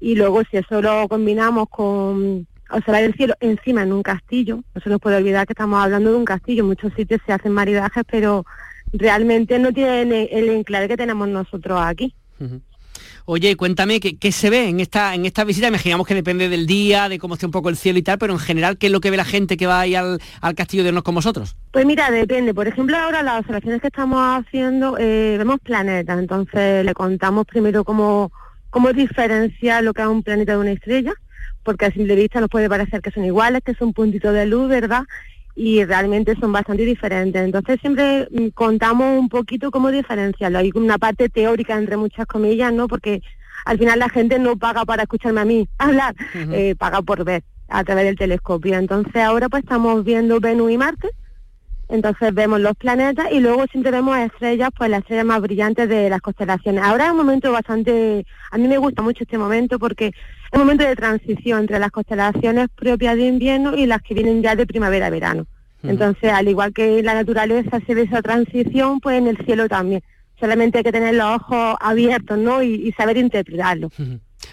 Y 0.00 0.16
luego 0.16 0.42
si 0.50 0.56
eso 0.56 0.82
lo 0.82 1.08
combinamos 1.08 1.68
con 1.68 2.46
observar 2.72 3.02
el 3.02 3.14
cielo 3.14 3.34
encima 3.40 3.82
en 3.82 3.92
un 3.92 4.02
castillo, 4.02 4.60
no 4.74 4.80
se 4.80 4.90
nos 4.90 5.00
puede 5.00 5.16
olvidar 5.16 5.46
que 5.46 5.52
estamos 5.52 5.82
hablando 5.82 6.10
de 6.10 6.16
un 6.16 6.24
castillo, 6.24 6.62
en 6.62 6.68
muchos 6.68 6.92
sitios 6.94 7.20
se 7.26 7.32
hacen 7.32 7.52
maridajes, 7.52 8.04
pero 8.10 8.44
realmente 8.92 9.58
no 9.58 9.72
tienen 9.72 10.12
el 10.30 10.48
enclave 10.50 10.88
que 10.88 10.96
tenemos 10.96 11.28
nosotros 11.28 11.80
aquí. 11.82 12.14
Oye, 13.24 13.56
cuéntame, 13.56 14.00
¿qué, 14.00 14.32
se 14.32 14.50
ve 14.50 14.68
en 14.68 14.80
esta, 14.80 15.14
en 15.14 15.26
esta 15.26 15.44
visita? 15.44 15.68
Imaginamos 15.68 16.06
que 16.06 16.14
depende 16.14 16.48
del 16.48 16.66
día, 16.66 17.08
de 17.08 17.20
cómo 17.20 17.34
esté 17.34 17.46
un 17.46 17.52
poco 17.52 17.68
el 17.68 17.76
cielo 17.76 17.98
y 17.98 18.02
tal, 18.02 18.18
pero 18.18 18.32
en 18.32 18.40
general, 18.40 18.78
¿qué 18.78 18.86
es 18.86 18.92
lo 18.92 19.00
que 19.00 19.10
ve 19.10 19.16
la 19.16 19.24
gente 19.24 19.56
que 19.56 19.66
va 19.66 19.80
ahí 19.80 19.94
al, 19.94 20.18
Castillo 20.56 20.82
de 20.82 20.88
Hornos 20.88 21.04
con 21.04 21.14
vosotros? 21.14 21.56
Pues 21.70 21.86
mira, 21.86 22.10
depende. 22.10 22.52
Por 22.52 22.66
ejemplo, 22.66 22.96
ahora 22.96 23.22
las 23.22 23.40
observaciones 23.40 23.80
que 23.80 23.86
estamos 23.86 24.20
haciendo, 24.20 24.98
eh, 24.98 25.36
vemos 25.38 25.60
planetas, 25.60 26.18
entonces 26.18 26.84
le 26.84 26.94
contamos 26.94 27.46
primero 27.46 27.84
cómo, 27.84 28.32
cómo 28.70 28.92
diferenciar 28.92 29.84
lo 29.84 29.94
que 29.94 30.02
es 30.02 30.08
un 30.08 30.24
planeta 30.24 30.52
de 30.52 30.58
una 30.58 30.72
estrella, 30.72 31.12
porque 31.62 31.86
a 31.86 31.92
simple 31.92 32.14
vista 32.14 32.40
nos 32.40 32.48
puede 32.48 32.68
parecer 32.68 33.00
que 33.00 33.10
son 33.10 33.24
iguales, 33.24 33.62
que 33.64 33.74
son 33.74 33.92
puntitos 33.92 34.32
de 34.34 34.46
luz, 34.46 34.68
¿verdad? 34.68 35.04
y 35.54 35.84
realmente 35.84 36.34
son 36.36 36.52
bastante 36.52 36.84
diferentes. 36.84 37.42
Entonces 37.42 37.78
siempre 37.80 38.28
mm, 38.30 38.48
contamos 38.48 39.18
un 39.18 39.28
poquito 39.28 39.70
cómo 39.70 39.90
diferenciarlo. 39.90 40.58
Hay 40.58 40.70
una 40.74 40.98
parte 40.98 41.28
teórica 41.28 41.76
entre 41.76 41.96
muchas 41.96 42.26
comillas, 42.26 42.72
¿no? 42.72 42.88
Porque 42.88 43.22
al 43.64 43.78
final 43.78 43.98
la 43.98 44.08
gente 44.08 44.38
no 44.38 44.56
paga 44.56 44.84
para 44.84 45.02
escucharme 45.02 45.40
a 45.40 45.44
mí 45.44 45.68
hablar, 45.78 46.14
eh, 46.34 46.74
paga 46.76 47.02
por 47.02 47.24
ver 47.24 47.42
a 47.68 47.84
través 47.84 48.04
del 48.04 48.16
telescopio. 48.16 48.76
Entonces 48.76 49.16
ahora 49.16 49.48
pues 49.48 49.62
estamos 49.62 50.04
viendo 50.04 50.40
Venus 50.40 50.70
y 50.70 50.78
Marte 50.78 51.10
entonces 51.92 52.32
vemos 52.32 52.58
los 52.58 52.74
planetas 52.74 53.30
y 53.30 53.38
luego 53.38 53.66
siempre 53.66 53.90
vemos 53.90 54.16
estrellas, 54.16 54.70
pues 54.76 54.88
las 54.88 55.00
estrellas 55.00 55.26
más 55.26 55.42
brillantes 55.42 55.88
de 55.90 56.08
las 56.08 56.22
constelaciones. 56.22 56.82
Ahora 56.82 57.04
es 57.04 57.10
un 57.10 57.18
momento 57.18 57.52
bastante, 57.52 58.24
a 58.50 58.56
mí 58.56 58.66
me 58.66 58.78
gusta 58.78 59.02
mucho 59.02 59.24
este 59.24 59.36
momento 59.36 59.78
porque 59.78 60.06
es 60.06 60.14
un 60.52 60.60
momento 60.60 60.84
de 60.84 60.96
transición 60.96 61.60
entre 61.60 61.78
las 61.78 61.90
constelaciones 61.90 62.68
propias 62.74 63.16
de 63.16 63.26
invierno 63.26 63.76
y 63.76 63.84
las 63.84 64.00
que 64.00 64.14
vienen 64.14 64.42
ya 64.42 64.56
de 64.56 64.66
primavera-verano. 64.66 65.46
Entonces, 65.82 66.32
al 66.32 66.48
igual 66.48 66.72
que 66.72 67.02
la 67.02 67.12
naturaleza 67.12 67.80
se 67.86 67.94
ve 67.94 68.02
esa 68.02 68.22
transición, 68.22 69.00
pues 69.00 69.18
en 69.18 69.26
el 69.26 69.36
cielo 69.44 69.68
también. 69.68 70.02
Solamente 70.40 70.78
hay 70.78 70.84
que 70.84 70.92
tener 70.92 71.14
los 71.14 71.26
ojos 71.26 71.76
abiertos, 71.80 72.38
¿no? 72.38 72.62
Y, 72.62 72.92
saber 72.92 73.16
interpretarlo. 73.18 73.90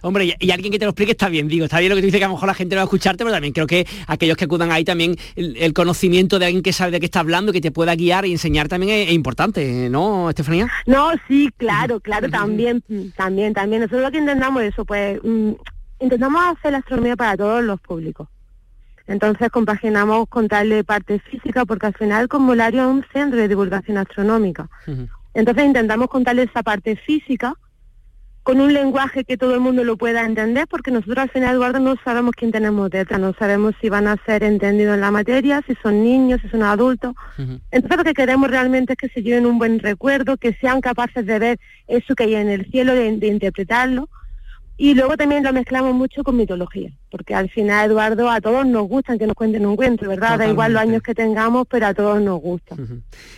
Hombre, 0.01 0.35
y, 0.39 0.51
alguien 0.51 0.71
que 0.71 0.79
te 0.79 0.85
lo 0.85 0.91
explique 0.91 1.11
está 1.11 1.29
bien, 1.29 1.47
digo, 1.47 1.65
está 1.65 1.79
bien 1.79 1.89
lo 1.89 1.95
que 1.95 2.01
tú 2.01 2.05
dices 2.05 2.19
que 2.19 2.25
a 2.25 2.27
lo 2.27 2.35
mejor 2.35 2.47
la 2.47 2.53
gente 2.53 2.75
no 2.75 2.79
va 2.79 2.83
a 2.83 2.85
escucharte, 2.85 3.23
pero 3.23 3.31
también 3.31 3.53
creo 3.53 3.67
que 3.67 3.85
aquellos 4.07 4.37
que 4.37 4.45
acudan 4.45 4.71
ahí 4.71 4.83
también, 4.83 5.15
el, 5.35 5.73
conocimiento 5.73 6.39
de 6.39 6.47
alguien 6.47 6.63
que 6.63 6.73
sabe 6.73 6.91
de 6.91 6.99
qué 6.99 7.05
está 7.05 7.19
hablando, 7.21 7.51
que 7.51 7.61
te 7.61 7.71
pueda 7.71 7.95
guiar 7.95 8.25
y 8.25 8.31
enseñar 8.31 8.67
también 8.67 9.07
es, 9.07 9.13
importante, 9.13 9.89
¿no, 9.89 10.29
Estefanía? 10.29 10.67
No, 10.85 11.11
sí, 11.27 11.49
claro, 11.57 11.99
claro, 11.99 12.29
también, 12.29 12.83
también, 13.15 13.53
también. 13.53 13.81
Nosotros 13.81 14.03
lo 14.03 14.11
que 14.11 14.17
intentamos 14.17 14.63
eso, 14.63 14.85
pues, 14.85 15.19
mm, 15.23 15.51
intentamos 15.99 16.41
hacer 16.57 16.71
la 16.71 16.79
astronomía 16.79 17.15
para 17.15 17.37
todos 17.37 17.63
los 17.63 17.79
públicos. 17.79 18.27
Entonces 19.09 19.49
compaginamos 19.49 20.29
con 20.29 20.47
tal 20.47 20.69
de 20.69 20.83
parte 20.83 21.19
física, 21.19 21.65
porque 21.65 21.87
al 21.87 21.95
final 21.95 22.27
Convolario 22.27 22.81
es 22.81 22.87
un 22.87 23.05
centro 23.11 23.39
de 23.39 23.47
divulgación 23.47 23.97
astronómica. 23.97 24.69
Entonces 25.33 25.65
intentamos 25.65 26.09
contarle 26.09 26.43
esa 26.43 26.61
parte 26.61 26.95
física, 26.95 27.55
con 28.43 28.61
un 28.61 28.73
lenguaje 28.73 29.23
que 29.23 29.37
todo 29.37 29.53
el 29.53 29.59
mundo 29.59 29.83
lo 29.83 29.97
pueda 29.97 30.25
entender, 30.25 30.67
porque 30.67 30.91
nosotros 30.91 31.17
al 31.17 31.29
final, 31.29 31.55
Eduardo, 31.55 31.79
no 31.79 31.95
sabemos 32.03 32.33
quién 32.35 32.51
tenemos 32.51 32.89
detrás, 32.89 33.19
no 33.19 33.33
sabemos 33.33 33.75
si 33.81 33.89
van 33.89 34.07
a 34.07 34.17
ser 34.25 34.43
entendidos 34.43 34.95
en 34.95 35.01
la 35.01 35.11
materia, 35.11 35.61
si 35.67 35.75
son 35.75 36.03
niños, 36.03 36.41
si 36.41 36.49
son 36.49 36.63
adultos. 36.63 37.15
Entonces 37.71 37.97
lo 37.97 38.03
que 38.03 38.13
queremos 38.13 38.49
realmente 38.49 38.93
es 38.93 38.97
que 38.97 39.09
se 39.09 39.21
lleven 39.21 39.45
un 39.45 39.59
buen 39.59 39.79
recuerdo, 39.79 40.37
que 40.37 40.53
sean 40.53 40.81
capaces 40.81 41.25
de 41.25 41.39
ver 41.39 41.59
eso 41.87 42.15
que 42.15 42.23
hay 42.23 42.35
en 42.35 42.49
el 42.49 42.65
cielo, 42.71 42.93
de, 42.93 43.27
interpretarlo. 43.27 44.09
Y 44.81 44.93
luego 44.93 45.17
también 45.17 45.43
lo 45.43 45.51
mezclamos 45.51 45.93
mucho 45.93 46.23
con 46.23 46.37
mitología, 46.37 46.89
porque 47.11 47.35
al 47.35 47.49
final, 47.49 47.91
Eduardo, 47.91 48.29
a 48.29 48.39
todos 48.39 48.65
nos 48.65 48.87
gustan 48.87 49.19
que 49.19 49.27
nos 49.27 49.35
cuenten 49.35 49.65
un 49.65 49.75
cuento, 49.75 50.07
¿verdad? 50.07 50.39
Da 50.39 50.47
igual 50.47 50.71
los 50.71 50.81
años 50.81 51.03
que 51.03 51.13
tengamos, 51.13 51.67
pero 51.69 51.87
a 51.87 51.93
todos 51.93 52.21
nos 52.21 52.39
gusta. 52.39 52.77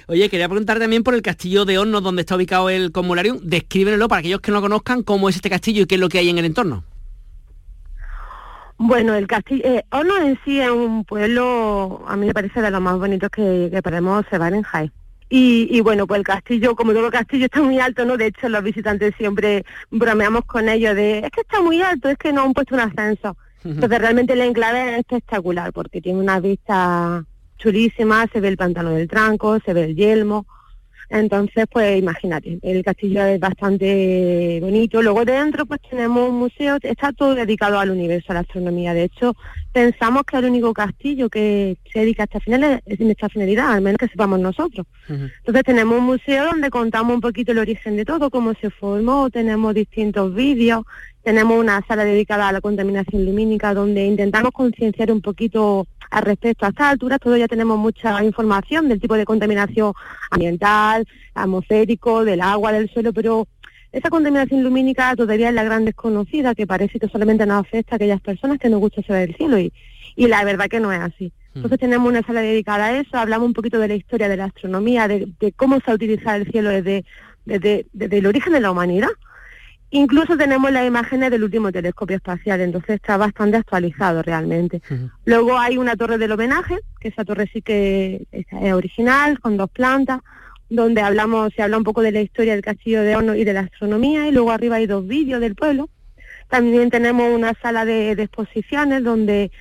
Oye, 0.06 0.30
quería 0.30 0.48
preguntar 0.48 0.78
también 0.78 1.02
por 1.02 1.16
el 1.16 1.24
castillo 1.24 1.66
de 1.66 1.80
Hornos, 1.80 2.04
donde 2.04 2.22
está 2.22 2.36
ubicado 2.36 2.70
el 2.70 2.92
Comularium. 2.92 3.40
Descríbenlo 3.42 4.08
para 4.08 4.20
aquellos 4.20 4.40
que 4.40 4.52
no 4.52 4.62
conozcan 4.62 5.02
cómo 5.02 5.30
es 5.30 5.36
este 5.36 5.50
castillo 5.50 5.82
y 5.82 5.86
qué 5.88 5.96
es 5.96 6.02
lo 6.02 6.10
que 6.10 6.20
hay 6.20 6.30
en 6.30 6.38
el 6.38 6.46
entorno. 6.46 6.84
Bueno, 8.78 9.16
el 9.16 9.26
castillo, 9.26 9.66
eh, 9.66 9.84
Hornos 9.92 10.20
en 10.20 10.40
sí 10.46 10.60
es 10.60 10.70
un 10.70 11.06
pueblo, 11.06 12.04
a 12.08 12.18
mí 12.18 12.28
me 12.28 12.36
parece 12.36 12.62
de 12.62 12.70
los 12.70 12.82
más 12.82 13.00
bonitos 13.00 13.32
que, 13.32 13.70
que 13.72 13.82
podemos 13.82 14.20
observar 14.20 14.54
en 14.54 14.62
Jaén. 14.62 14.92
Y, 15.34 15.80
bueno, 15.80 16.08
pues 16.08 16.20
el 16.20 16.26
castillo, 16.26 16.76
como 16.76 16.92
todo 16.92 17.10
castillo 17.10 17.46
está 17.46 17.62
muy 17.62 17.80
alto, 17.80 18.04
¿no? 18.04 18.18
De 18.18 18.26
hecho, 18.26 18.50
los 18.50 18.62
visitantes 18.62 19.14
siempre 19.18 19.64
bromeamos 19.90 20.44
con 20.44 20.68
ellos 20.68 20.94
de, 20.94 21.20
es 21.20 21.32
que 21.32 21.40
está 21.40 21.62
muy 21.62 21.82
alto, 21.82 22.10
es 22.10 22.18
que 22.18 22.34
no 22.34 22.42
han 22.42 22.54
puesto 22.54 22.76
un 22.76 22.82
ascenso. 22.82 23.38
Entonces 23.64 24.00
realmente 24.00 24.34
el 24.34 24.42
enclave 24.42 24.92
es 24.92 25.00
espectacular 25.00 25.72
porque 25.72 26.02
tiene 26.02 26.20
una 26.20 26.42
vista 26.42 27.24
chulísima, 27.58 28.28
se 28.34 28.42
ve 28.42 28.50
el 28.50 28.58
pantano 28.58 28.90
del 28.90 29.08
tranco, 29.08 29.60
se 29.64 29.74
ve 29.74 29.86
el 29.86 29.96
yelmo, 29.96 30.46
entonces, 31.12 31.66
pues 31.70 32.00
imagínate, 32.00 32.58
el 32.62 32.84
castillo 32.86 33.26
es 33.26 33.38
bastante 33.38 34.60
bonito. 34.62 35.02
Luego 35.02 35.26
dentro 35.26 35.66
pues 35.66 35.82
tenemos 35.90 36.30
un 36.30 36.38
museo, 36.38 36.78
está 36.82 37.12
todo 37.12 37.36
dedicado 37.36 37.78
al 37.80 37.92
universo, 37.92 38.32
a 38.32 38.36
la 38.36 38.40
astronomía. 38.40 38.94
De 38.94 39.04
hecho, 39.04 39.36
pensamos 39.74 40.24
que 40.24 40.38
el 40.38 40.46
único 40.46 40.72
castillo 40.74 41.30
que 41.30 41.78
se 41.92 42.00
dedica 42.00 42.24
a 42.24 42.26
esta 42.26 42.40
finalidad, 42.40 42.82
esta 42.86 43.28
finalidad, 43.28 43.74
al 43.74 43.82
menos 43.82 43.98
que 43.98 44.08
sepamos 44.08 44.40
nosotros. 44.40 44.88
Entonces 45.10 45.64
tenemos 45.66 46.00
un 46.00 46.06
museo 46.06 46.46
donde 46.46 46.70
contamos 46.70 47.14
un 47.14 47.22
poquito 47.22 47.52
el 47.52 47.60
origen 47.60 47.98
de 47.98 48.06
todo, 48.06 48.30
cómo 48.30 48.54
se 48.54 48.70
formó, 48.70 49.30
tenemos 49.30 49.74
distintos 49.74 50.34
vídeos, 50.34 50.86
tenemos 51.24 51.60
una 51.60 51.86
sala 51.88 52.06
dedicada 52.06 52.48
a 52.48 52.54
la 52.54 52.62
contaminación 52.62 53.26
lumínica 53.26 53.74
donde 53.74 54.06
intentamos 54.06 54.52
concienciar 54.52 55.12
un 55.12 55.22
poquito 55.22 55.88
al 56.12 56.24
respecto. 56.24 56.66
A 56.66 56.70
estas 56.70 56.92
alturas 56.92 57.20
todos 57.20 57.40
ya 57.40 57.48
tenemos 57.48 57.80
mucha 57.80 58.24
información 58.24 58.90
del 58.90 59.00
tipo 59.00 59.16
de 59.16 59.26
contaminación 59.26 59.94
ambiental, 60.30 61.08
atmosférico, 61.34 62.24
del 62.24 62.42
agua, 62.42 62.72
del 62.72 62.90
suelo, 62.90 63.14
pero 63.14 63.48
esa 63.92 64.10
contaminación 64.10 64.64
lumínica 64.64 65.16
todavía 65.16 65.50
es 65.50 65.56
la 65.56 65.64
gran 65.64 65.86
desconocida 65.86 66.54
que 66.54 66.68
parece 66.68 67.00
que 67.00 67.08
solamente 67.08 67.46
nos 67.46 67.62
afecta 67.62 67.96
a 67.96 67.98
aquellas 67.98 68.22
personas 68.22 68.60
que 68.60 68.70
nos 68.70 68.80
gusta 68.80 69.02
saber 69.02 69.30
el 69.30 69.36
cielo 69.36 69.58
y, 69.58 69.74
y 70.16 70.28
la 70.28 70.44
verdad 70.44 70.68
que 70.68 70.80
no 70.80 70.94
es 70.94 71.00
así. 71.00 71.34
Hmm. 71.54 71.58
Entonces 71.58 71.80
tenemos 71.80 72.08
una 72.08 72.22
sala 72.22 72.42
dedicada 72.42 72.86
a 72.86 72.98
eso, 73.00 73.18
hablamos 73.18 73.48
un 73.48 73.54
poquito 73.54 73.80
de 73.80 73.88
la 73.88 73.96
historia 73.96 74.30
de 74.30 74.38
la 74.38 74.46
astronomía, 74.46 75.08
de, 75.08 75.54
cómo 75.56 75.80
se 75.80 75.92
ha 75.92 75.96
utilizado 75.96 76.38
el 76.38 76.52
cielo 76.52 76.70
desde, 76.70 77.06
desde, 77.46 77.86
desde 77.94 78.18
el 78.18 78.28
origen 78.28 78.54
de 78.54 78.60
la 78.60 78.72
humanidad 78.72 79.10
Incluso 79.94 80.38
tenemos 80.38 80.72
las 80.72 80.88
imágenes 80.88 81.32
del 81.32 81.44
último 81.44 81.70
telescopio 81.70 82.16
espacial, 82.16 82.62
entonces 82.62 82.96
está 82.96 83.18
bastante 83.18 83.58
actualizado 83.58 84.22
realmente. 84.22 84.82
Luego 85.26 85.60
hay 85.60 85.78
una 85.78 85.98
torre 85.98 86.18
del 86.18 86.32
homenaje, 86.32 86.80
que 87.00 87.10
esa 87.10 87.26
torre 87.26 87.50
sí 87.52 87.62
que 87.62 88.26
es 88.32 88.74
original, 88.74 89.40
con 89.42 89.58
dos 89.58 89.70
plantas, 89.70 90.22
donde 90.70 91.02
hablamos, 91.02 91.52
se 91.54 91.62
habla 91.62 91.78
un 91.78 91.84
poco 91.84 92.02
de 92.02 92.14
la 92.14 92.22
historia 92.22 92.54
del 92.54 92.62
castillo 92.62 93.02
de 93.02 93.18
Horno 93.18 93.36
y 93.36 93.44
de 93.44 93.52
la 93.52 93.60
astronomía, 93.62 94.30
y 94.30 94.32
luego 94.32 94.52
arriba 94.52 94.78
hay 94.78 94.88
dos 94.88 95.06
vídeos 95.06 95.42
del 95.42 95.56
pueblo. 95.56 95.90
También 96.48 96.90
tenemos 96.90 97.30
una 97.34 97.54
sala 97.62 97.84
de, 97.84 98.16
de 98.16 98.24
exposiciones 98.24 99.04
donde 99.04 99.52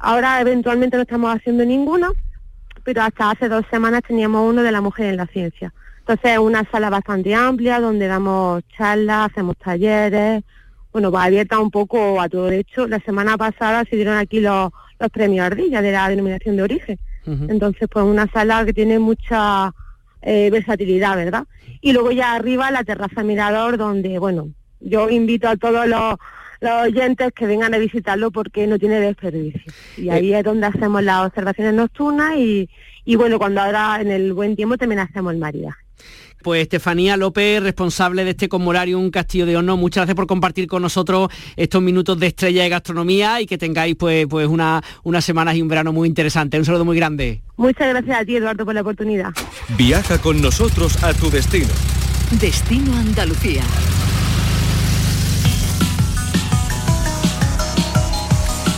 ahora 0.00 0.40
eventualmente 0.40 0.96
no 0.96 1.04
estamos 1.04 1.32
haciendo 1.32 1.64
ninguna, 1.64 2.10
pero 2.82 3.02
hasta 3.02 3.30
hace 3.30 3.48
dos 3.48 3.64
semanas 3.70 4.02
teníamos 4.06 4.50
uno 4.50 4.64
de 4.64 4.72
la 4.72 4.80
mujer 4.80 5.06
en 5.06 5.16
la 5.16 5.26
ciencia. 5.26 5.72
Entonces 6.08 6.34
es 6.34 6.38
una 6.38 6.62
sala 6.70 6.88
bastante 6.88 7.34
amplia 7.34 7.80
donde 7.80 8.06
damos 8.06 8.62
charlas, 8.68 9.28
hacemos 9.28 9.56
talleres, 9.56 10.44
bueno, 10.92 11.10
va 11.10 11.24
abierta 11.24 11.58
un 11.58 11.72
poco 11.72 12.20
a 12.20 12.28
todo. 12.28 12.44
De 12.46 12.60
hecho, 12.60 12.86
la 12.86 13.00
semana 13.00 13.36
pasada 13.36 13.84
se 13.90 13.96
dieron 13.96 14.16
aquí 14.16 14.38
los, 14.38 14.70
los 15.00 15.10
premios 15.10 15.44
Ardilla 15.44 15.82
de 15.82 15.90
la 15.90 16.08
denominación 16.08 16.54
de 16.54 16.62
origen. 16.62 16.98
Entonces, 17.26 17.88
pues 17.90 18.04
una 18.04 18.28
sala 18.28 18.64
que 18.64 18.72
tiene 18.72 19.00
mucha 19.00 19.74
eh, 20.22 20.48
versatilidad, 20.48 21.16
¿verdad? 21.16 21.44
Y 21.80 21.92
luego 21.92 22.12
ya 22.12 22.34
arriba 22.34 22.70
la 22.70 22.84
terraza 22.84 23.24
mirador 23.24 23.76
donde, 23.76 24.20
bueno, 24.20 24.50
yo 24.78 25.10
invito 25.10 25.48
a 25.48 25.56
todos 25.56 25.88
los, 25.88 26.14
oyentes 26.84 27.32
que 27.32 27.46
vengan 27.46 27.74
a 27.74 27.78
visitarlo 27.78 28.30
porque 28.30 28.68
no 28.68 28.78
tiene 28.78 29.00
desperdicio. 29.00 29.72
Y 29.96 30.10
ahí 30.10 30.32
es 30.32 30.44
donde 30.44 30.68
hacemos 30.68 31.02
las 31.02 31.26
observaciones 31.26 31.74
nocturnas 31.74 32.36
y, 32.36 32.70
y 33.04 33.16
bueno, 33.16 33.38
cuando 33.38 33.60
ahora 33.60 33.98
en 34.00 34.12
el 34.12 34.32
buen 34.32 34.54
tiempo 34.54 34.78
también 34.78 35.00
hacemos 35.00 35.34
el 35.34 35.40
maridaje. 35.40 35.85
Pues 36.42 36.62
Estefanía 36.62 37.16
López, 37.16 37.62
responsable 37.62 38.24
de 38.24 38.30
este 38.30 38.48
un 38.94 39.10
Castillo 39.10 39.46
de 39.46 39.56
Horno, 39.56 39.76
muchas 39.76 40.02
gracias 40.02 40.14
por 40.14 40.26
compartir 40.26 40.68
con 40.68 40.82
nosotros 40.82 41.28
estos 41.56 41.82
minutos 41.82 42.18
de 42.20 42.28
estrella 42.28 42.62
de 42.62 42.68
gastronomía 42.68 43.40
y 43.40 43.46
que 43.46 43.58
tengáis 43.58 43.96
pues, 43.96 44.26
pues 44.28 44.46
una, 44.46 44.82
unas 45.02 45.24
semanas 45.24 45.56
y 45.56 45.62
un 45.62 45.68
verano 45.68 45.92
muy 45.92 46.08
interesante. 46.08 46.58
Un 46.58 46.64
saludo 46.64 46.84
muy 46.84 46.96
grande. 46.96 47.42
Muchas 47.56 47.88
gracias 47.88 48.20
a 48.20 48.24
ti, 48.24 48.36
Eduardo, 48.36 48.64
por 48.64 48.74
la 48.74 48.82
oportunidad. 48.82 49.30
Viaja 49.76 50.18
con 50.18 50.40
nosotros 50.40 51.02
a 51.02 51.14
tu 51.14 51.30
destino. 51.30 51.68
Destino 52.40 52.94
Andalucía. 52.96 53.62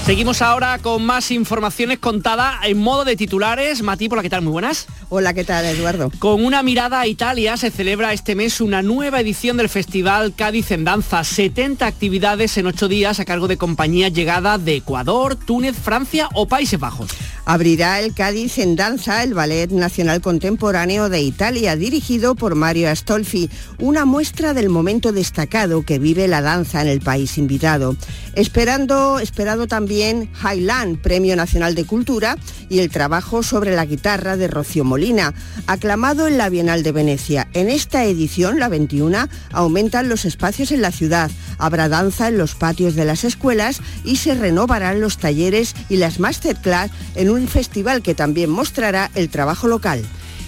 Seguimos 0.09 0.41
ahora 0.41 0.79
con 0.79 1.05
más 1.05 1.31
informaciones 1.31 1.99
contadas 1.99 2.65
en 2.65 2.79
modo 2.79 3.05
de 3.05 3.15
titulares. 3.15 3.83
Mati, 3.83 4.09
por 4.09 4.17
la 4.17 4.23
que 4.23 4.31
tal, 4.31 4.41
muy 4.41 4.53
buenas. 4.53 4.87
Hola, 5.11 5.35
¿qué 5.35 5.45
tal, 5.45 5.67
Eduardo? 5.67 6.11
Con 6.19 6.47
una 6.47 6.63
mirada 6.63 7.01
a 7.01 7.07
Italia 7.07 7.59
se 7.59 7.71
celebra 7.71 8.15
este 8.15 8.35
mes 8.35 8.63
una 8.63 8.81
nueva 8.81 9.21
edición 9.21 9.59
del 9.59 9.69
Festival 9.69 10.33
Cádiz 10.35 10.71
en 10.71 10.85
Danza. 10.85 11.25
70 11.25 11.85
actividades 11.85 12.57
en 12.57 12.69
8 12.69 12.89
días 12.89 13.21
a 13.21 13.27
cargo 13.27 13.49
de 13.49 13.59
compañías 13.59 14.15
llegadas 14.15 14.65
de 14.65 14.77
Ecuador, 14.77 15.37
Túnez, 15.37 15.77
Francia 15.77 16.31
o 16.33 16.49
Países 16.49 16.81
Bajos. 16.81 17.11
Abrirá 17.51 17.99
el 18.01 18.13
Cádiz 18.13 18.59
en 18.59 18.77
Danza 18.77 19.23
el 19.23 19.33
Ballet 19.33 19.71
Nacional 19.71 20.21
Contemporáneo 20.21 21.09
de 21.09 21.23
Italia, 21.23 21.77
dirigido 21.77 22.35
por 22.35 22.57
Mario 22.57 22.91
Astolfi, 22.91 23.49
una 23.79 24.05
muestra 24.05 24.53
del 24.53 24.69
momento 24.69 25.13
destacado 25.13 25.81
que 25.81 25.99
vive 25.99 26.29
la 26.29 26.43
danza 26.43 26.83
en 26.83 26.89
el 26.89 27.01
país 27.01 27.39
invitado. 27.39 27.97
Esperando, 28.35 29.19
esperado 29.19 29.67
también 29.67 30.31
Highland, 30.45 31.01
Premio 31.01 31.37
Nacional 31.37 31.75
de 31.75 31.87
Cultura, 31.87 32.37
y 32.69 32.81
el 32.81 32.91
trabajo 32.91 33.43
sobre 33.43 33.75
la 33.75 33.87
guitarra 33.87 34.37
de 34.37 34.49
Rocío 34.49 34.85
Molina, 34.85 35.33
aclamado 35.67 36.29
en 36.29 36.37
la 36.37 36.51
Bienal 36.51 36.83
de 36.83 36.93
Venecia. 36.93 37.49
En 37.55 37.71
esta 37.71 38.05
edición, 38.05 38.61
la 38.61 38.69
21, 38.69 39.27
aumentan 39.53 40.11
los 40.11 40.27
espacios 40.27 40.71
en 40.71 40.83
la 40.83 40.93
ciudad, 40.93 41.31
habrá 41.57 41.89
danza 41.89 42.29
en 42.29 42.37
los 42.37 42.55
patios 42.55 42.95
de 42.95 43.07
las 43.07 43.25
escuelas 43.25 43.81
y 44.05 44.17
se 44.17 44.35
renovarán 44.35 45.01
los 45.01 45.17
talleres 45.17 45.75
y 45.89 45.97
las 45.97 46.21
masterclass 46.21 46.91
en 47.15 47.31
un 47.31 47.38
festival 47.47 48.03
que 48.03 48.15
también 48.15 48.51
mostrará 48.51 49.11
el 49.15 49.29
trabajo 49.29 49.69
local. 49.69 50.03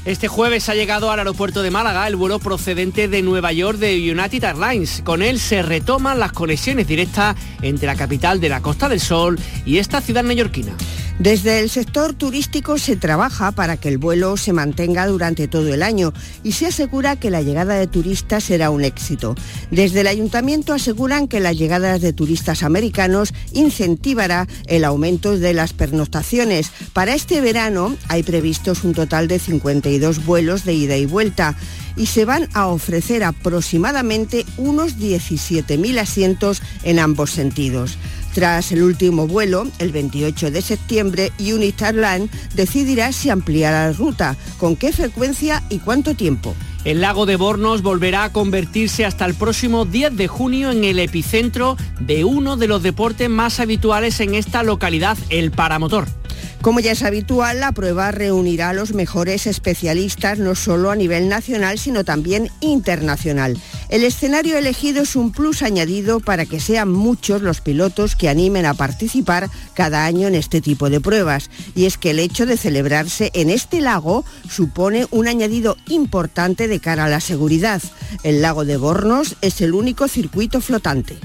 Este 0.06 0.28
jueves 0.28 0.70
ha 0.70 0.74
llegado 0.74 1.10
al 1.10 1.18
aeropuerto 1.18 1.62
de 1.62 1.70
Málaga 1.70 2.08
el 2.08 2.16
vuelo 2.16 2.38
procedente 2.38 3.06
de 3.06 3.20
Nueva 3.20 3.52
York 3.52 3.78
de 3.78 4.10
United 4.10 4.42
Airlines. 4.42 5.02
Con 5.04 5.22
él 5.22 5.38
se 5.38 5.60
retoman 5.60 6.18
las 6.18 6.32
conexiones 6.32 6.88
directas 6.88 7.36
entre 7.60 7.86
la 7.86 7.96
capital 7.96 8.40
de 8.40 8.48
la 8.48 8.62
Costa 8.62 8.88
del 8.88 8.98
Sol 8.98 9.38
y 9.66 9.76
esta 9.76 10.00
ciudad 10.00 10.24
neoyorquina. 10.24 10.72
Desde 11.20 11.60
el 11.60 11.68
sector 11.68 12.14
turístico 12.14 12.78
se 12.78 12.96
trabaja 12.96 13.52
para 13.52 13.76
que 13.76 13.90
el 13.90 13.98
vuelo 13.98 14.38
se 14.38 14.54
mantenga 14.54 15.06
durante 15.06 15.48
todo 15.48 15.68
el 15.68 15.82
año 15.82 16.14
y 16.42 16.52
se 16.52 16.64
asegura 16.64 17.16
que 17.16 17.28
la 17.28 17.42
llegada 17.42 17.74
de 17.74 17.86
turistas 17.86 18.44
será 18.44 18.70
un 18.70 18.84
éxito. 18.84 19.34
Desde 19.70 20.00
el 20.00 20.06
ayuntamiento 20.06 20.72
aseguran 20.72 21.28
que 21.28 21.40
la 21.40 21.52
llegada 21.52 21.98
de 21.98 22.14
turistas 22.14 22.62
americanos 22.62 23.34
incentivará 23.52 24.48
el 24.64 24.82
aumento 24.82 25.36
de 25.36 25.52
las 25.52 25.74
pernoctaciones. 25.74 26.70
Para 26.94 27.14
este 27.14 27.42
verano 27.42 27.94
hay 28.08 28.22
previstos 28.22 28.82
un 28.82 28.94
total 28.94 29.28
de 29.28 29.40
52 29.40 30.24
vuelos 30.24 30.64
de 30.64 30.72
ida 30.72 30.96
y 30.96 31.04
vuelta 31.04 31.54
y 31.96 32.06
se 32.06 32.24
van 32.24 32.48
a 32.54 32.68
ofrecer 32.68 33.24
aproximadamente 33.24 34.46
unos 34.56 34.96
17.000 34.96 35.98
asientos 35.98 36.62
en 36.82 36.98
ambos 36.98 37.30
sentidos. 37.30 37.98
Tras 38.34 38.70
el 38.70 38.82
último 38.82 39.26
vuelo, 39.26 39.66
el 39.78 39.90
28 39.90 40.50
de 40.50 40.62
septiembre, 40.62 41.32
United 41.38 41.86
Airlines 41.86 42.30
decidirá 42.54 43.12
si 43.12 43.28
ampliará 43.28 43.88
la 43.88 43.92
ruta, 43.92 44.36
con 44.58 44.76
qué 44.76 44.92
frecuencia 44.92 45.62
y 45.68 45.78
cuánto 45.78 46.14
tiempo. 46.14 46.54
El 46.84 47.00
lago 47.00 47.26
de 47.26 47.36
Bornos 47.36 47.82
volverá 47.82 48.24
a 48.24 48.32
convertirse 48.32 49.04
hasta 49.04 49.26
el 49.26 49.34
próximo 49.34 49.84
10 49.84 50.16
de 50.16 50.28
junio 50.28 50.70
en 50.70 50.84
el 50.84 50.98
epicentro 50.98 51.76
de 51.98 52.24
uno 52.24 52.56
de 52.56 52.68
los 52.68 52.82
deportes 52.82 53.28
más 53.28 53.60
habituales 53.60 54.20
en 54.20 54.34
esta 54.34 54.62
localidad, 54.62 55.18
el 55.28 55.50
paramotor. 55.50 56.06
Como 56.62 56.80
ya 56.80 56.92
es 56.92 57.02
habitual, 57.02 57.60
la 57.60 57.72
prueba 57.72 58.10
reunirá 58.12 58.70
a 58.70 58.74
los 58.74 58.92
mejores 58.92 59.46
especialistas 59.46 60.38
no 60.38 60.54
solo 60.54 60.90
a 60.90 60.96
nivel 60.96 61.28
nacional, 61.28 61.78
sino 61.78 62.04
también 62.04 62.50
internacional. 62.60 63.56
El 63.90 64.04
escenario 64.04 64.56
elegido 64.56 65.02
es 65.02 65.16
un 65.16 65.32
plus 65.32 65.62
añadido 65.62 66.20
para 66.20 66.46
que 66.46 66.60
sean 66.60 66.92
muchos 66.92 67.42
los 67.42 67.60
pilotos 67.60 68.14
que 68.14 68.28
animen 68.28 68.64
a 68.64 68.74
participar 68.74 69.50
cada 69.74 70.04
año 70.04 70.28
en 70.28 70.36
este 70.36 70.60
tipo 70.60 70.88
de 70.90 71.00
pruebas. 71.00 71.50
Y 71.74 71.86
es 71.86 71.98
que 71.98 72.10
el 72.10 72.20
hecho 72.20 72.46
de 72.46 72.56
celebrarse 72.56 73.32
en 73.34 73.50
este 73.50 73.80
lago 73.80 74.24
supone 74.48 75.08
un 75.10 75.26
añadido 75.26 75.76
importante 75.88 76.68
de 76.68 76.78
cara 76.78 77.06
a 77.06 77.08
la 77.08 77.18
seguridad. 77.18 77.82
El 78.22 78.42
lago 78.42 78.64
de 78.64 78.76
Bornos 78.76 79.34
es 79.40 79.60
el 79.60 79.74
único 79.74 80.06
circuito 80.06 80.60
flotante. 80.60 81.18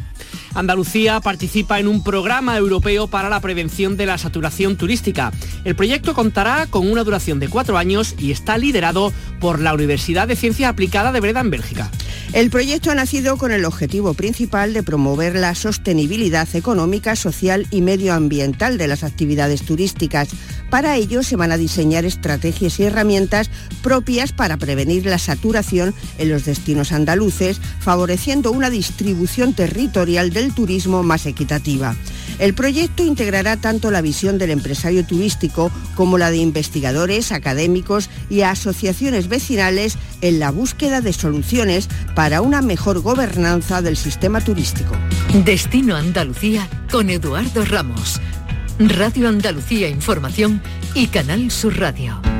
Andalucía 0.55 1.19
participa 1.19 1.79
en 1.79 1.87
un 1.87 2.01
programa 2.01 2.57
europeo 2.57 3.07
para 3.07 3.29
la 3.29 3.41
prevención 3.41 3.97
de 3.97 4.05
la 4.05 4.17
saturación 4.17 4.77
turística. 4.77 5.31
El 5.65 5.75
proyecto 5.75 6.13
contará 6.13 6.65
con 6.67 6.89
una 6.89 7.03
duración 7.03 7.39
de 7.39 7.49
cuatro 7.49 7.77
años 7.77 8.15
y 8.17 8.31
está 8.31 8.57
liderado 8.57 9.11
por 9.41 9.59
la 9.59 9.73
Universidad 9.73 10.29
de 10.29 10.37
Ciencias 10.37 10.69
Aplicadas 10.69 11.13
de 11.13 11.19
Breda 11.19 11.41
en 11.41 11.49
Bélgica. 11.49 11.91
El 12.33 12.49
proyecto 12.49 12.91
ha 12.91 12.95
nacido 12.95 13.37
con 13.37 13.51
el 13.51 13.65
objetivo 13.65 14.13
principal 14.13 14.73
de 14.73 14.83
promover 14.83 15.35
la 15.35 15.55
sostenibilidad 15.55 16.47
económica, 16.55 17.15
social 17.15 17.67
y 17.69 17.81
medioambiental 17.81 18.77
de 18.77 18.87
las 18.87 19.03
actividades 19.03 19.61
turísticas. 19.63 20.29
Para 20.69 20.95
ello 20.95 21.23
se 21.23 21.35
van 21.35 21.51
a 21.51 21.57
diseñar 21.57 22.05
estrategias 22.05 22.79
y 22.79 22.83
herramientas 22.83 23.49
propias 23.81 24.31
para 24.31 24.57
prevenir 24.57 25.05
la 25.05 25.19
saturación 25.19 25.93
en 26.17 26.29
los 26.29 26.45
destinos 26.45 26.91
andaluces, 26.91 27.61
favoreciendo 27.79 28.51
una 28.51 28.69
distribución 28.69 29.53
territorial 29.53 30.31
del 30.31 30.53
turismo 30.53 31.03
más 31.03 31.25
equitativa. 31.25 31.95
El 32.39 32.53
proyecto 32.53 33.03
integrará 33.03 33.55
tanto 33.57 33.91
la 33.91 34.01
visión 34.01 34.37
del 34.37 34.49
empresario 34.49 35.05
turístico 35.05 35.71
como 35.95 36.17
la 36.17 36.31
de 36.31 36.37
investigadores, 36.37 37.31
académicos 37.31 38.09
y 38.29 38.41
asociaciones 38.41 39.29
vecinales 39.29 39.97
en 40.21 40.39
la 40.39 40.51
búsqueda 40.51 40.99
de 40.99 41.13
soluciones 41.13 41.87
para 42.15 42.41
una 42.41 42.61
mejor 42.61 42.99
gobernanza 42.99 43.81
del 43.81 43.95
sistema 43.95 44.41
turístico. 44.41 44.95
Destino 45.45 45.95
Andalucía 45.95 46.67
con 46.91 47.09
Eduardo 47.09 47.63
Ramos. 47.63 48.19
Radio 48.79 49.29
Andalucía 49.29 49.87
Información 49.87 50.61
y 50.93 51.07
Canal 51.07 51.49
Sur 51.49 51.79
Radio. 51.79 52.34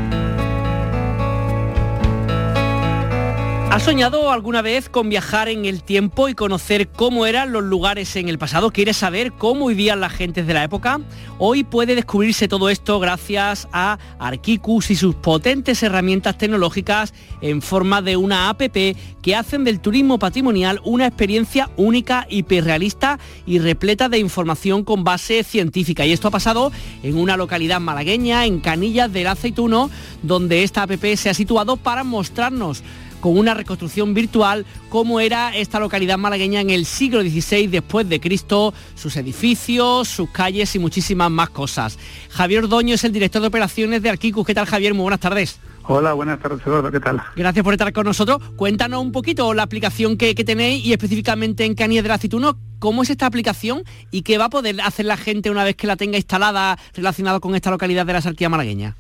¿Has 3.75 3.83
soñado 3.83 4.31
alguna 4.31 4.61
vez 4.61 4.87
con 4.87 5.09
viajar 5.09 5.49
en 5.49 5.65
el 5.65 5.83
tiempo 5.83 6.29
y 6.29 6.33
conocer 6.33 6.87
cómo 6.87 7.25
eran 7.25 7.51
los 7.51 7.61
lugares 7.61 8.15
en 8.15 8.29
el 8.29 8.37
pasado? 8.37 8.71
¿Quieres 8.71 8.95
saber 8.95 9.33
cómo 9.33 9.67
vivían 9.67 9.99
las 9.99 10.13
gentes 10.13 10.47
de 10.47 10.53
la 10.53 10.63
época? 10.63 11.01
Hoy 11.39 11.65
puede 11.65 11.93
descubrirse 11.93 12.47
todo 12.47 12.69
esto 12.69 13.01
gracias 13.01 13.67
a 13.73 13.97
Arquicus 14.17 14.91
y 14.91 14.95
sus 14.95 15.15
potentes 15.15 15.83
herramientas 15.83 16.37
tecnológicas 16.37 17.13
en 17.41 17.61
forma 17.61 18.01
de 18.01 18.15
una 18.15 18.47
app 18.47 18.61
que 18.61 19.35
hacen 19.35 19.65
del 19.65 19.81
turismo 19.81 20.19
patrimonial 20.19 20.79
una 20.85 21.07
experiencia 21.07 21.69
única, 21.75 22.27
hiperrealista 22.29 23.19
y 23.45 23.59
repleta 23.59 24.07
de 24.07 24.19
información 24.19 24.85
con 24.85 25.03
base 25.03 25.43
científica. 25.43 26.05
Y 26.05 26.13
esto 26.13 26.29
ha 26.29 26.31
pasado 26.31 26.71
en 27.03 27.17
una 27.17 27.35
localidad 27.35 27.81
malagueña, 27.81 28.45
en 28.45 28.61
Canillas 28.61 29.11
del 29.11 29.27
Aceituno, 29.27 29.89
donde 30.23 30.63
esta 30.63 30.83
app 30.83 30.91
se 31.17 31.29
ha 31.29 31.33
situado 31.33 31.75
para 31.75 32.05
mostrarnos 32.05 32.81
con 33.25 33.39
una 33.39 33.55
reconstrucción 33.55 34.13
virtual 34.13 34.67
cómo 34.87 35.19
era 35.19 35.49
esta 35.57 35.79
localidad 35.79 36.15
malagueña 36.15 36.61
en 36.61 36.69
el 36.69 36.85
siglo 36.85 37.21
XVI 37.21 37.65
después 37.65 38.07
de 38.07 38.19
Cristo, 38.19 38.71
sus 38.93 39.17
edificios, 39.17 40.07
sus 40.07 40.29
calles 40.29 40.75
y 40.75 40.77
muchísimas 40.77 41.31
más 41.31 41.49
cosas. 41.49 41.97
Javier 42.29 42.67
Doño 42.67 42.93
es 42.93 43.03
el 43.03 43.11
director 43.11 43.41
de 43.41 43.47
operaciones 43.47 44.03
de 44.03 44.11
Arquicus. 44.11 44.45
¿Qué 44.45 44.53
tal 44.53 44.67
Javier? 44.67 44.93
Muy 44.93 45.01
buenas 45.01 45.21
tardes. 45.21 45.59
Hola, 45.87 46.13
buenas 46.13 46.39
tardes, 46.39 46.59
Eduardo, 46.67 46.91
¿qué 46.91 46.99
tal? 46.99 47.19
Gracias 47.35 47.63
por 47.63 47.73
estar 47.73 47.91
con 47.93 48.05
nosotros. 48.05 48.37
Cuéntanos 48.57 49.01
un 49.01 49.11
poquito 49.11 49.55
la 49.55 49.63
aplicación 49.63 50.17
que, 50.17 50.35
tenéis 50.35 50.85
y 50.85 50.93
específicamente 50.93 51.65
en 51.65 51.73
Canías 51.73 52.03
del 52.03 52.11
Aceituno, 52.11 52.59
cómo 52.77 53.01
es 53.01 53.09
esta 53.09 53.25
aplicación 53.25 53.83
y 54.11 54.21
qué 54.21 54.37
va 54.37 54.45
a 54.45 54.49
poder 54.51 54.79
hacer 54.81 55.07
la 55.07 55.17
gente 55.17 55.49
una 55.49 55.63
vez 55.63 55.75
que 55.75 55.87
la 55.87 55.95
tenga 55.95 56.17
instalada 56.17 56.77
relacionada 56.93 57.39
con 57.39 57.55
esta 57.55 57.71
localidad 57.71 58.05
de 58.05 58.13
la 58.13 58.21
Sarquía 58.21 58.49
malagueña. 58.49 58.95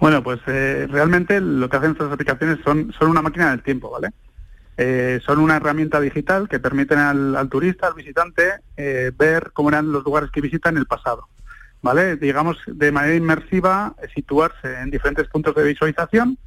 Bueno, 0.00 0.22
pues 0.22 0.40
eh, 0.46 0.88
realmente 0.90 1.40
lo 1.40 1.68
que 1.68 1.76
hacen 1.76 1.92
estas 1.92 2.10
aplicaciones 2.10 2.58
son, 2.64 2.92
son 2.98 3.10
una 3.10 3.22
máquina 3.22 3.50
del 3.50 3.62
tiempo, 3.62 3.90
¿vale? 3.90 4.10
Eh, 4.76 5.20
son 5.26 5.38
una 5.40 5.56
herramienta 5.56 6.00
digital 6.00 6.48
que 6.48 6.58
permiten 6.58 6.98
al, 6.98 7.48
turista, 7.50 7.86
al 7.86 7.94
visitante, 7.94 8.60
eh, 8.78 9.12
ver 9.14 9.50
cómo 9.52 9.68
eran 9.68 9.92
los 9.92 10.02
lugares 10.04 10.30
que 10.30 10.40
visita 10.40 10.70
en 10.70 10.78
el 10.78 10.86
pasado. 10.86 11.28
¿vale? 11.82 12.16
Digamos, 12.16 12.58
de 12.66 12.92
manera 12.92 13.14
inmersiva, 13.14 13.94
situarse 14.14 14.80
en 14.80 14.90
diferentes 14.90 15.28
puntos 15.28 15.54
de 15.54 15.64
visualización 15.64 16.38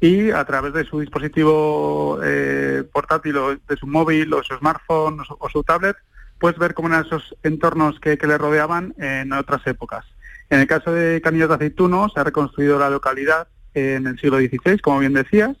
y 0.00 0.30
a 0.30 0.44
través 0.44 0.72
de 0.72 0.84
su 0.84 1.00
dispositivo 1.00 2.18
eh, 2.22 2.84
portátil 2.92 3.36
o 3.36 3.56
de 3.56 3.76
su 3.76 3.86
móvil 3.86 4.32
o 4.34 4.42
su 4.42 4.56
smartphone 4.56 5.20
o 5.38 5.48
su, 5.48 5.62
tablet, 5.62 5.96
pues 6.38 6.58
ver 6.58 6.74
cómo 6.74 6.88
eran 6.88 7.04
esos 7.04 7.34
entornos 7.42 8.00
que, 8.00 8.16
le 8.16 8.38
rodeaban 8.38 8.94
en 8.98 9.32
otras 9.32 9.64
épocas. 9.66 10.04
En 10.52 10.60
el 10.60 10.66
caso 10.66 10.92
de 10.92 11.22
Canillas 11.22 11.48
de 11.48 11.54
Aceituno, 11.54 12.10
se 12.10 12.20
ha 12.20 12.24
reconstruido 12.24 12.78
la 12.78 12.90
localidad 12.90 13.48
en 13.72 14.06
el 14.06 14.18
siglo 14.20 14.36
XVI, 14.36 14.78
como 14.80 14.98
bien 14.98 15.14
decías, 15.14 15.56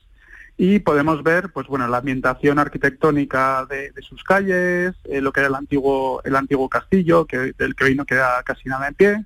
y 0.58 0.80
podemos 0.80 1.22
ver 1.22 1.50
pues 1.50 1.66
bueno 1.66 1.88
la 1.88 1.96
ambientación 1.96 2.58
arquitectónica 2.58 3.64
de, 3.64 3.90
sus 4.02 4.22
calles 4.22 4.94
eh, 5.04 5.22
lo 5.22 5.32
que 5.32 5.40
era 5.40 5.48
el 5.48 5.54
antiguo 5.54 6.20
el 6.24 6.36
antiguo 6.36 6.68
castillo 6.68 7.26
del 7.56 7.74
que 7.74 7.84
hoy 7.84 7.94
no 7.94 8.04
queda 8.04 8.42
casi 8.42 8.68
nada 8.68 8.86
en 8.86 8.94
pie 8.94 9.24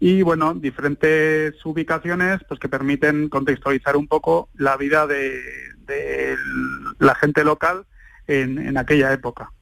y 0.00 0.22
bueno 0.22 0.54
diferentes 0.54 1.54
ubicaciones 1.64 2.40
pues 2.48 2.58
que 2.58 2.68
permiten 2.68 3.28
contextualizar 3.28 3.96
un 3.96 4.08
poco 4.08 4.48
la 4.54 4.76
vida 4.76 5.06
de, 5.06 5.40
la 6.98 7.14
gente 7.14 7.44
local 7.44 7.86
en, 8.26 8.76
aquella 8.76 9.12
época 9.12 9.52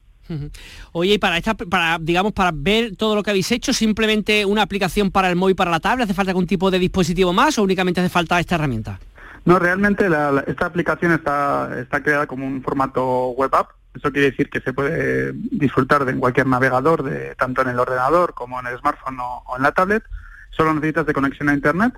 Oye, 0.91 1.13
y 1.13 1.17
para 1.17 1.37
esta, 1.37 1.53
para, 1.53 1.97
digamos, 1.99 2.33
para 2.33 2.51
ver 2.53 2.95
todo 2.95 3.15
lo 3.15 3.23
que 3.23 3.29
habéis 3.29 3.51
hecho, 3.51 3.73
simplemente 3.73 4.45
una 4.45 4.61
aplicación 4.61 5.11
para 5.11 5.29
el 5.29 5.35
móvil 5.35 5.55
para 5.55 5.71
la 5.71 5.79
tablet, 5.79 6.05
¿hace 6.05 6.13
falta 6.13 6.31
algún 6.31 6.47
tipo 6.47 6.71
de 6.71 6.79
dispositivo 6.79 7.33
más 7.33 7.57
o 7.57 7.63
únicamente 7.63 8.01
hace 8.01 8.09
falta 8.09 8.39
esta 8.39 8.55
herramienta? 8.55 8.99
No, 9.45 9.59
realmente 9.59 10.07
esta 10.47 10.65
aplicación 10.65 11.11
está, 11.11 11.69
está 11.79 12.01
creada 12.01 12.25
como 12.25 12.47
un 12.47 12.63
formato 12.63 13.29
web 13.29 13.53
app. 13.53 13.69
Eso 13.95 14.11
quiere 14.11 14.31
decir 14.31 14.49
que 14.49 14.59
se 14.59 14.73
puede 14.73 15.33
disfrutar 15.33 16.03
de 16.03 16.15
cualquier 16.15 16.47
navegador, 16.47 17.03
de, 17.03 17.35
tanto 17.35 17.61
en 17.61 17.69
el 17.69 17.79
ordenador 17.79 18.33
como 18.33 18.59
en 18.59 18.67
el 18.67 18.77
smartphone 18.79 19.17
o, 19.19 19.43
en 19.55 19.63
la 19.63 19.71
tablet. 19.71 20.03
Solo 20.49 20.73
necesitas 20.73 21.05
de 21.05 21.13
conexión 21.13 21.49
a 21.49 21.53
Internet 21.53 21.93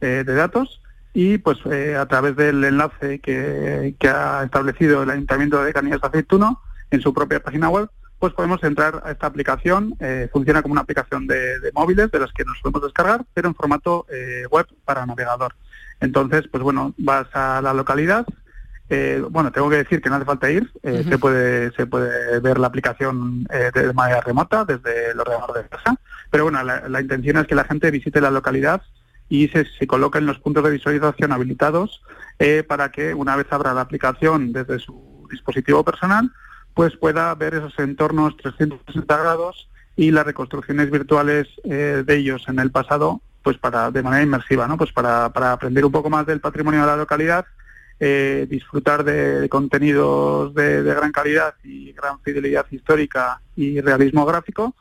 eh, 0.00 0.24
de 0.26 0.34
datos 0.34 0.80
y 1.12 1.38
pues 1.38 1.58
eh, 1.66 1.96
a 1.96 2.06
través 2.06 2.36
del 2.36 2.64
enlace 2.64 3.20
que, 3.20 3.94
ha 4.08 4.42
establecido 4.44 5.02
el 5.02 5.10
Ayuntamiento 5.10 5.62
de 5.62 5.72
Canillas 5.72 6.00
de 6.00 6.08
Aceituno 6.08 6.60
en 6.90 7.00
su 7.00 7.12
propia 7.12 7.40
página 7.40 7.68
web, 7.68 7.88
pues 8.18 8.32
podemos 8.32 8.62
entrar 8.64 9.02
a 9.04 9.12
esta 9.12 9.26
aplicación. 9.26 9.94
Eh, 10.00 10.28
funciona 10.32 10.62
como 10.62 10.72
una 10.72 10.82
aplicación 10.82 11.26
de, 11.26 11.60
de, 11.60 11.72
móviles 11.72 12.10
de 12.10 12.18
las 12.18 12.32
que 12.32 12.44
nos 12.44 12.58
podemos 12.60 12.82
descargar, 12.82 13.24
pero 13.34 13.48
en 13.48 13.54
formato 13.54 14.06
web 14.50 14.66
para 14.84 15.04
navegador. 15.06 15.54
Entonces, 16.00 16.46
pues 16.50 16.62
bueno, 16.62 16.94
vas 16.98 17.26
a 17.34 17.60
la 17.62 17.72
localidad. 17.72 18.26
Eh, 18.88 19.22
bueno, 19.30 19.50
tengo 19.50 19.68
que 19.68 19.78
decir 19.78 20.00
que 20.00 20.08
no 20.08 20.16
hace 20.16 20.24
falta 20.24 20.50
ir, 20.50 20.70
eh, 20.84 21.04
se 21.08 21.18
puede 21.18 21.72
se 21.72 21.86
puede 21.86 22.38
ver 22.38 22.58
la 22.58 22.68
aplicación 22.68 23.44
eh, 23.50 23.72
de 23.74 23.92
manera 23.92 24.20
remota 24.20 24.64
desde 24.64 25.10
el 25.10 25.18
ordenador 25.18 25.54
de 25.56 25.68
casa, 25.68 25.96
pero 26.30 26.44
bueno, 26.44 26.62
la, 26.62 27.00
intención 27.00 27.38
es 27.38 27.48
que 27.48 27.56
la 27.56 27.64
gente 27.64 27.90
visite 27.90 28.20
la 28.20 28.30
localidad 28.30 28.82
y 29.28 29.48
se, 29.48 29.64
se 29.64 29.88
coloque 29.88 30.18
en 30.18 30.26
los 30.26 30.38
puntos 30.38 30.62
de 30.62 30.70
visualización 30.70 31.32
habilitados 31.32 32.00
para 32.68 32.92
que 32.92 33.12
una 33.12 33.34
vez 33.34 33.46
abra 33.50 33.74
la 33.74 33.80
aplicación 33.80 34.52
desde 34.52 34.78
su 34.78 35.26
dispositivo 35.30 35.82
personal, 35.82 36.30
pues 36.76 36.96
pueda 36.96 37.34
ver 37.34 37.54
esos 37.54 37.76
entornos 37.80 38.36
360 38.36 39.16
grados 39.16 39.68
y 39.96 40.12
las 40.12 40.26
reconstrucciones 40.26 40.90
virtuales 40.90 41.48
de 41.64 42.04
ellos 42.08 42.44
en 42.48 42.60
el 42.60 42.70
pasado 42.70 43.22
pues 43.42 43.58
para 43.58 43.92
de 43.92 44.02
manera 44.02 44.24
inmersiva, 44.24 44.66
¿no? 44.66 44.76
Pues 44.76 44.92
para, 44.92 45.32
para 45.32 45.52
aprender 45.52 45.84
un 45.84 45.92
poco 45.92 46.10
más 46.10 46.26
del 46.26 46.40
patrimonio 46.40 46.80
de 46.80 46.86
la 46.86 46.96
localidad, 46.96 47.46
eh, 48.00 48.46
disfrutar 48.50 49.04
de, 49.04 49.48
contenidos 49.48 50.52
de, 50.52 50.82
gran 50.82 51.12
calidad 51.12 51.54
y 51.64 51.92
gran 51.92 52.20
fidelidad 52.20 52.66
histórica 52.70 53.40
y 53.54 53.80
realismo 53.80 54.26
gráfico. 54.26 54.74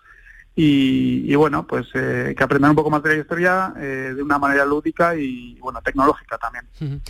Y, 0.58 1.36
bueno, 1.36 1.68
pues 1.68 1.88
eh, 1.96 2.34
que 2.38 2.44
aprendan 2.44 2.72
un 2.72 2.78
poco 2.78 2.90
más 2.90 3.04
de 3.04 3.16
la 3.16 3.22
historia 3.22 3.74
eh, 3.78 4.14
de 4.16 4.24
una 4.24 4.40
manera 4.40 4.64
lúdica 4.66 5.14
y 5.14 5.56
bueno 5.60 5.82
tecnológica 5.84 6.38
también. 6.38 7.02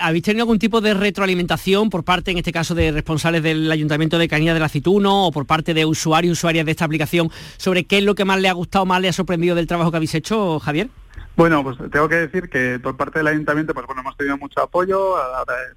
¿Habéis 0.00 0.22
tenido 0.22 0.42
algún 0.42 0.58
tipo 0.58 0.82
de 0.82 0.92
retroalimentación 0.92 1.88
por 1.88 2.04
parte, 2.04 2.30
en 2.30 2.38
este 2.38 2.52
caso, 2.52 2.74
de 2.74 2.92
responsables 2.92 3.42
del 3.42 3.70
Ayuntamiento 3.70 4.18
de 4.18 4.28
Canilla 4.28 4.52
de 4.52 4.60
la 4.60 4.66
Aceituno 4.66 5.28
o 5.28 5.32
por 5.32 5.46
parte 5.46 5.72
de 5.72 5.86
usuarios 5.86 6.28
y 6.28 6.32
usuarias 6.32 6.66
de 6.66 6.72
esta 6.72 6.84
aplicación 6.84 7.30
sobre 7.56 7.84
qué 7.84 7.98
es 7.98 8.04
lo 8.04 8.14
que 8.14 8.26
más 8.26 8.38
le 8.38 8.48
ha 8.48 8.52
gustado, 8.52 8.84
más 8.84 9.00
le 9.00 9.08
ha 9.08 9.12
sorprendido 9.12 9.54
del 9.54 9.66
trabajo 9.66 9.90
que 9.90 9.96
habéis 9.96 10.14
hecho, 10.14 10.60
Javier? 10.60 10.88
Bueno, 11.36 11.64
pues 11.64 11.76
tengo 11.90 12.08
que 12.08 12.16
decir 12.16 12.48
que 12.48 12.78
por 12.78 12.96
parte 12.96 13.18
del 13.18 13.26
ayuntamiento, 13.26 13.74
pues 13.74 13.86
bueno, 13.86 14.02
hemos 14.02 14.16
tenido 14.16 14.38
mucho 14.38 14.60
apoyo, 14.60 15.16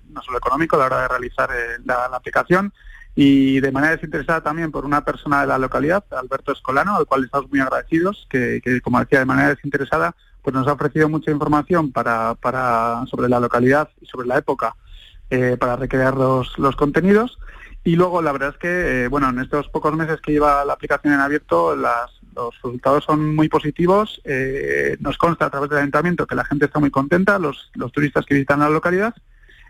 no 0.09 0.21
solo 0.21 0.37
económico, 0.37 0.75
a 0.75 0.79
la 0.79 0.85
hora 0.85 1.01
de 1.01 1.07
realizar 1.07 1.49
la, 1.83 2.05
aplicación 2.05 2.71
y 3.19 3.59
de 3.61 3.71
manera 3.71 3.95
desinteresada 3.95 4.41
también 4.41 4.71
por 4.71 4.85
una 4.85 5.03
persona 5.03 5.41
de 5.41 5.47
la 5.47 5.57
localidad, 5.57 6.03
Alberto 6.11 6.51
Escolano, 6.51 6.95
al 6.95 7.07
cual 7.07 7.23
estamos 7.23 7.49
muy 7.49 7.59
agradecidos, 7.59 8.27
que, 8.29 8.61
como 8.83 8.99
decía, 8.99 9.17
de 9.17 9.25
manera 9.25 9.49
desinteresada, 9.49 10.15
pues 10.43 10.53
nos 10.53 10.67
ha 10.67 10.73
ofrecido 10.73 11.09
mucha 11.09 11.31
información 11.31 11.91
para, 11.91 12.35
para 12.35 13.03
sobre 13.07 13.27
la 13.27 13.39
localidad 13.39 13.89
y 13.99 14.05
sobre 14.05 14.27
la 14.27 14.37
época 14.37 14.75
eh, 15.31 15.57
para 15.59 15.75
recrear 15.77 16.15
los, 16.15 16.59
los, 16.59 16.75
contenidos. 16.75 17.39
Y 17.83 17.95
luego 17.95 18.21
la 18.21 18.33
verdad 18.33 18.49
es 18.49 18.57
que, 18.57 19.05
eh, 19.05 19.07
bueno, 19.07 19.29
en 19.29 19.39
estos 19.39 19.67
pocos 19.69 19.95
meses 19.95 20.21
que 20.21 20.33
lleva 20.33 20.63
la 20.63 20.73
aplicación 20.73 21.15
en 21.15 21.19
abierto, 21.19 21.75
las, 21.75 22.11
los 22.35 22.53
resultados 22.53 23.03
son 23.03 23.35
muy 23.35 23.49
positivos. 23.49 24.21
Eh, 24.25 24.95
nos 24.99 25.17
consta 25.17 25.47
a 25.47 25.49
través 25.49 25.71
del 25.71 25.79
ayuntamiento 25.79 26.27
que 26.27 26.35
la 26.35 26.45
gente 26.45 26.65
está 26.65 26.77
muy 26.77 26.91
contenta, 26.91 27.39
los, 27.39 27.71
los 27.73 27.91
turistas 27.91 28.27
que 28.27 28.35
visitan 28.35 28.59
la 28.59 28.69
localidad, 28.69 29.15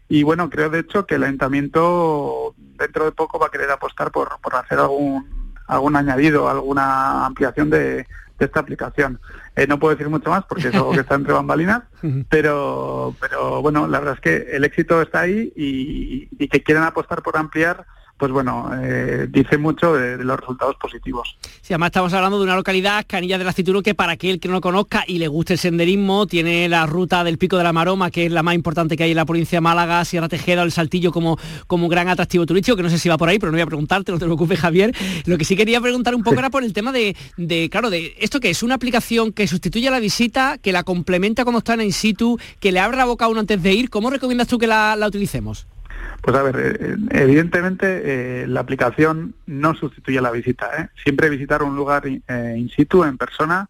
y 0.09 0.23
bueno, 0.23 0.49
creo 0.49 0.69
de 0.69 0.79
hecho 0.79 1.05
que 1.05 1.15
el 1.15 1.23
ayuntamiento 1.23 2.55
dentro 2.57 3.05
de 3.05 3.11
poco 3.11 3.39
va 3.39 3.47
a 3.47 3.51
querer 3.51 3.69
apostar 3.71 4.11
por, 4.11 4.29
hacer 4.53 4.79
algún, 4.79 5.53
algún 5.67 5.95
añadido, 5.95 6.49
alguna 6.49 7.25
ampliación 7.25 7.69
de, 7.69 8.05
esta 8.39 8.59
aplicación. 8.59 9.19
Eh, 9.55 9.65
no 9.65 9.79
puedo 9.79 9.95
decir 9.95 10.09
mucho 10.09 10.29
más 10.29 10.45
porque 10.45 10.67
es 10.67 10.75
algo 10.75 10.91
que 10.91 10.99
está 10.99 11.15
entre 11.15 11.33
bambalinas, 11.33 11.83
pero, 12.29 13.15
pero 13.19 13.61
bueno, 13.61 13.87
la 13.87 13.99
verdad 13.99 14.15
es 14.15 14.21
que 14.21 14.55
el 14.55 14.63
éxito 14.63 15.01
está 15.01 15.21
ahí 15.21 15.51
y, 15.55 16.29
y 16.37 16.47
que 16.47 16.61
quieren 16.61 16.83
apostar 16.83 17.23
por 17.23 17.35
ampliar 17.35 17.85
pues 18.17 18.31
bueno, 18.31 18.69
eh, 18.81 19.27
dice 19.29 19.57
mucho 19.57 19.93
de, 19.93 20.17
los 20.17 20.39
resultados 20.39 20.75
positivos. 20.75 21.37
Sí, 21.61 21.73
además 21.73 21.87
estamos 21.87 22.13
hablando 22.13 22.37
de 22.39 22.45
una 22.45 22.55
localidad, 22.55 23.05
Canilla 23.07 23.37
del 23.37 23.47
Aceituno, 23.47 23.83
que 23.83 23.93
para 23.93 24.13
aquel 24.13 24.39
que 24.39 24.47
no 24.47 24.55
lo 24.55 24.61
conozca 24.61 25.03
y 25.07 25.19
le 25.19 25.27
guste 25.27 25.53
el 25.53 25.59
senderismo, 25.59 26.25
tiene 26.25 26.67
la 26.67 26.85
ruta 26.85 27.23
del 27.23 27.37
Pico 27.37 27.57
de 27.57 27.63
la 27.63 27.73
Maroma, 27.73 28.09
que 28.09 28.25
es 28.25 28.31
la 28.31 28.43
más 28.43 28.55
importante 28.55 28.97
que 28.97 29.03
hay 29.03 29.11
en 29.11 29.17
la 29.17 29.25
provincia 29.25 29.57
de 29.57 29.61
Málaga, 29.61 30.03
Sierra 30.05 30.29
Tejeda, 30.29 30.63
el 30.63 30.71
Saltillo 30.71 31.11
como, 31.11 31.37
como 31.67 31.87
gran 31.87 32.07
atractivo 32.09 32.45
turístico, 32.45 32.75
que 32.75 32.83
no 32.83 32.89
sé 32.89 32.97
si 32.97 33.07
va 33.07 33.17
por 33.17 33.29
ahí, 33.29 33.37
pero 33.37 33.51
no 33.51 33.55
voy 33.55 33.61
a 33.61 33.67
preguntarte, 33.67 34.11
no 34.11 34.17
te 34.17 34.25
preocupes, 34.25 34.59
Javier. 34.59 34.95
Lo 35.25 35.37
que 35.37 35.45
sí 35.45 35.55
quería 35.55 35.79
preguntar 35.79 36.15
un 36.15 36.23
poco 36.23 36.39
era 36.39 36.49
por 36.49 36.63
el 36.63 36.73
tema 36.73 36.91
de, 36.91 37.15
de, 37.37 37.69
claro, 37.69 37.89
de 37.89 38.15
esto 38.19 38.39
que 38.39 38.49
es 38.49 38.63
una 38.63 38.75
aplicación 38.75 39.31
que 39.31 39.47
sustituye 39.47 39.87
a 39.87 39.91
la 39.91 39.99
visita, 39.99 40.57
que 40.57 40.71
la 40.71 40.83
complementa 40.83 41.45
como 41.45 41.59
están 41.59 41.81
in 41.81 41.93
situ, 41.93 42.39
que 42.59 42.71
le 42.71 42.79
abre 42.79 42.97
la 42.97 43.05
boca 43.05 43.25
a 43.25 43.27
uno 43.27 43.39
antes 43.39 43.61
de 43.61 43.73
ir. 43.73 43.89
¿Cómo 43.89 44.09
recomiendas 44.09 44.47
tú 44.47 44.57
que 44.57 44.67
la, 44.67 44.95
la 44.95 45.07
utilicemos? 45.07 45.67
Pues 46.21 46.35
a 46.35 46.43
ver, 46.43 46.55
eh, 46.57 46.95
evidentemente 47.11 48.43
eh, 48.43 48.47
la 48.47 48.59
aplicación 48.59 49.33
no 49.45 49.75
sustituye 49.75 50.21
la 50.21 50.31
visita. 50.31 50.69
¿eh? 50.77 50.89
Siempre 51.03 51.29
visitar 51.29 51.63
un 51.63 51.75
lugar 51.75 52.07
in 52.07 52.69
situ, 52.75 53.03
en 53.03 53.17
persona, 53.17 53.69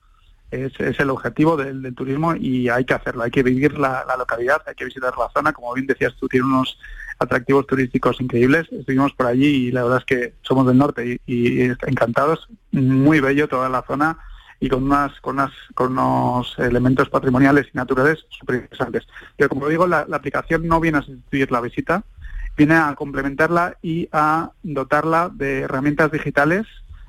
es, 0.52 0.71
el 0.80 1.10
objetivo 1.10 1.58
del, 1.58 1.93
turismo 1.93 2.36
y 2.36 2.69
hay 2.69 2.86
que 2.86 2.93
hacerlo, 2.93 3.23
hay 3.23 3.32
que 3.32 3.43
vivir 3.43 3.78
la, 3.78 4.06
localidad, 4.17 4.62
hay 4.65 4.76
que 4.76 4.86
visitar 4.86 5.13
la 5.17 5.30
zona. 5.34 5.54
Como 5.54 5.73
bien 5.73 5.88
decías 5.88 6.15
tú, 6.19 6.28
tiene 6.28 6.45
unos 6.45 6.80
atractivos 7.19 7.67
turísticos 7.67 8.21
increíbles. 8.21 8.67
Estuvimos 8.71 9.13
por 9.13 9.28
allí 9.28 9.67
y 9.67 9.71
la 9.71 9.84
verdad 9.84 10.00
es 10.00 10.06
que 10.06 10.34
somos 10.41 10.65
del 10.67 10.78
norte 10.78 11.19
y, 11.26 11.62
encantados. 11.62 12.47
Muy 12.71 13.19
bello 13.19 13.47
toda 13.47 13.69
la 13.69 13.84
zona 13.84 14.17
y 14.60 14.69
con 14.69 14.84
unas 14.84 15.19
con 15.21 15.36
unas 15.36 15.52
con 15.76 15.91
unos 15.91 16.58
elementos 16.58 17.10
patrimoniales 17.10 17.67
y 17.73 17.78
naturales 17.78 18.26
súper 18.30 18.56
interesantes. 18.56 19.08
Pero 19.36 19.50
como 19.50 19.67
digo, 19.67 19.86
la, 19.88 20.08
aplicación 20.12 20.67
no 20.67 20.80
viene 20.80 21.00
a 21.00 21.04
sustituir 21.04 21.52
la 21.52 21.62
visita, 21.62 22.04
viene 22.58 22.76
a 22.76 22.96
complementarla 22.96 23.78
y 23.82 24.10
a 24.12 24.52
dotarla 24.63 25.30
de 25.32 25.62
herramientas 25.62 26.12
digitales 26.12 26.65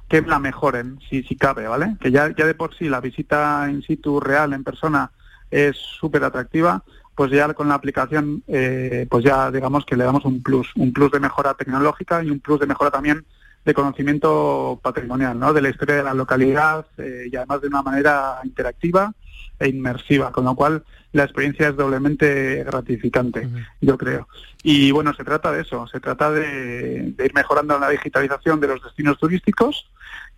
que 0.08 0.20
la 0.22 0.38
mejoren, 0.38 0.98
si, 1.08 1.22
si 1.22 1.36
cabe, 1.36 1.66
¿vale? 1.66 1.96
Que 2.00 2.10
ya, 2.10 2.34
ya 2.36 2.46
de 2.46 2.54
por 2.54 2.74
sí 2.74 2.88
la 2.88 3.00
visita 3.00 3.66
in 3.70 3.82
situ 3.82 4.20
real, 4.20 4.52
en 4.52 4.64
persona, 4.64 5.10
es 5.50 5.76
súper 5.76 6.24
atractiva, 6.24 6.82
pues 7.14 7.30
ya 7.30 7.52
con 7.54 7.68
la 7.68 7.74
aplicación, 7.74 8.42
eh, 8.46 9.06
pues 9.10 9.24
ya 9.24 9.50
digamos 9.50 9.84
que 9.84 9.96
le 9.96 10.04
damos 10.04 10.24
un 10.24 10.42
plus, 10.42 10.70
un 10.76 10.92
plus 10.92 11.10
de 11.10 11.20
mejora 11.20 11.54
tecnológica 11.54 12.22
y 12.22 12.30
un 12.30 12.40
plus 12.40 12.60
de 12.60 12.66
mejora 12.66 12.90
también 12.90 13.24
de 13.64 13.74
conocimiento 13.74 14.78
patrimonial, 14.82 15.38
¿no? 15.38 15.52
De 15.52 15.60
la 15.60 15.68
historia 15.68 15.96
de 15.96 16.02
la 16.02 16.14
localidad 16.14 16.86
y 16.96 17.34
además 17.36 17.60
de 17.60 17.68
una 17.68 17.82
manera 17.82 18.38
interactiva 18.44 19.12
e 19.58 19.68
inmersiva, 19.68 20.32
con 20.32 20.44
lo 20.44 20.54
cual 20.54 20.84
la 21.12 21.24
experiencia 21.24 21.68
es 21.68 21.76
doblemente 21.76 22.62
gratificante, 22.64 23.48
yo 23.80 23.96
creo. 23.96 24.28
Y 24.62 24.90
bueno, 24.90 25.14
se 25.14 25.24
trata 25.24 25.52
de 25.52 25.62
eso, 25.62 25.86
se 25.86 26.00
trata 26.00 26.30
de, 26.30 27.14
ir 27.18 27.34
mejorando 27.34 27.78
la 27.78 27.88
digitalización 27.88 28.60
de 28.60 28.68
los 28.68 28.82
destinos 28.82 29.18
turísticos 29.18 29.88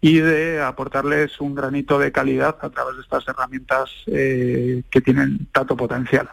y 0.01 0.19
de 0.19 0.63
aportarles 0.63 1.41
un 1.41 1.55
granito 1.55 1.99
de 1.99 2.13
calidad 2.13 2.57
a 2.61 2.71
través 2.71 2.97
de 2.97 3.03
estas 3.03 3.27
herramientas 3.29 3.91
eh, 4.07 4.83
que 4.91 5.01
tienen 5.01 5.47
tanto 5.53 5.77
potencial. 5.77 6.31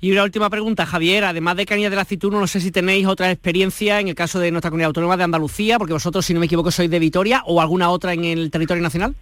Y 0.00 0.12
una 0.12 0.24
última 0.24 0.50
pregunta, 0.50 0.86
Javier, 0.86 1.24
además 1.24 1.56
de 1.56 1.66
Canilla 1.66 1.90
del 1.90 1.98
Aceituno, 1.98 2.40
no 2.40 2.46
sé 2.46 2.60
si 2.60 2.70
tenéis 2.70 3.06
otra 3.06 3.30
experiencia 3.30 4.00
en 4.00 4.08
el 4.08 4.14
caso 4.14 4.38
de 4.38 4.50
nuestra 4.50 4.70
comunidad 4.70 4.88
autónoma 4.88 5.16
de 5.16 5.24
Andalucía, 5.24 5.78
porque 5.78 5.92
vosotros, 5.92 6.24
si 6.24 6.34
no 6.34 6.40
me 6.40 6.46
equivoco, 6.46 6.70
sois 6.70 6.90
de 6.90 6.98
Vitoria, 6.98 7.42
o 7.46 7.60
alguna 7.60 7.90
otra 7.90 8.12
en 8.12 8.24
el 8.24 8.50
territorio 8.50 8.82
nacional. 8.82 9.14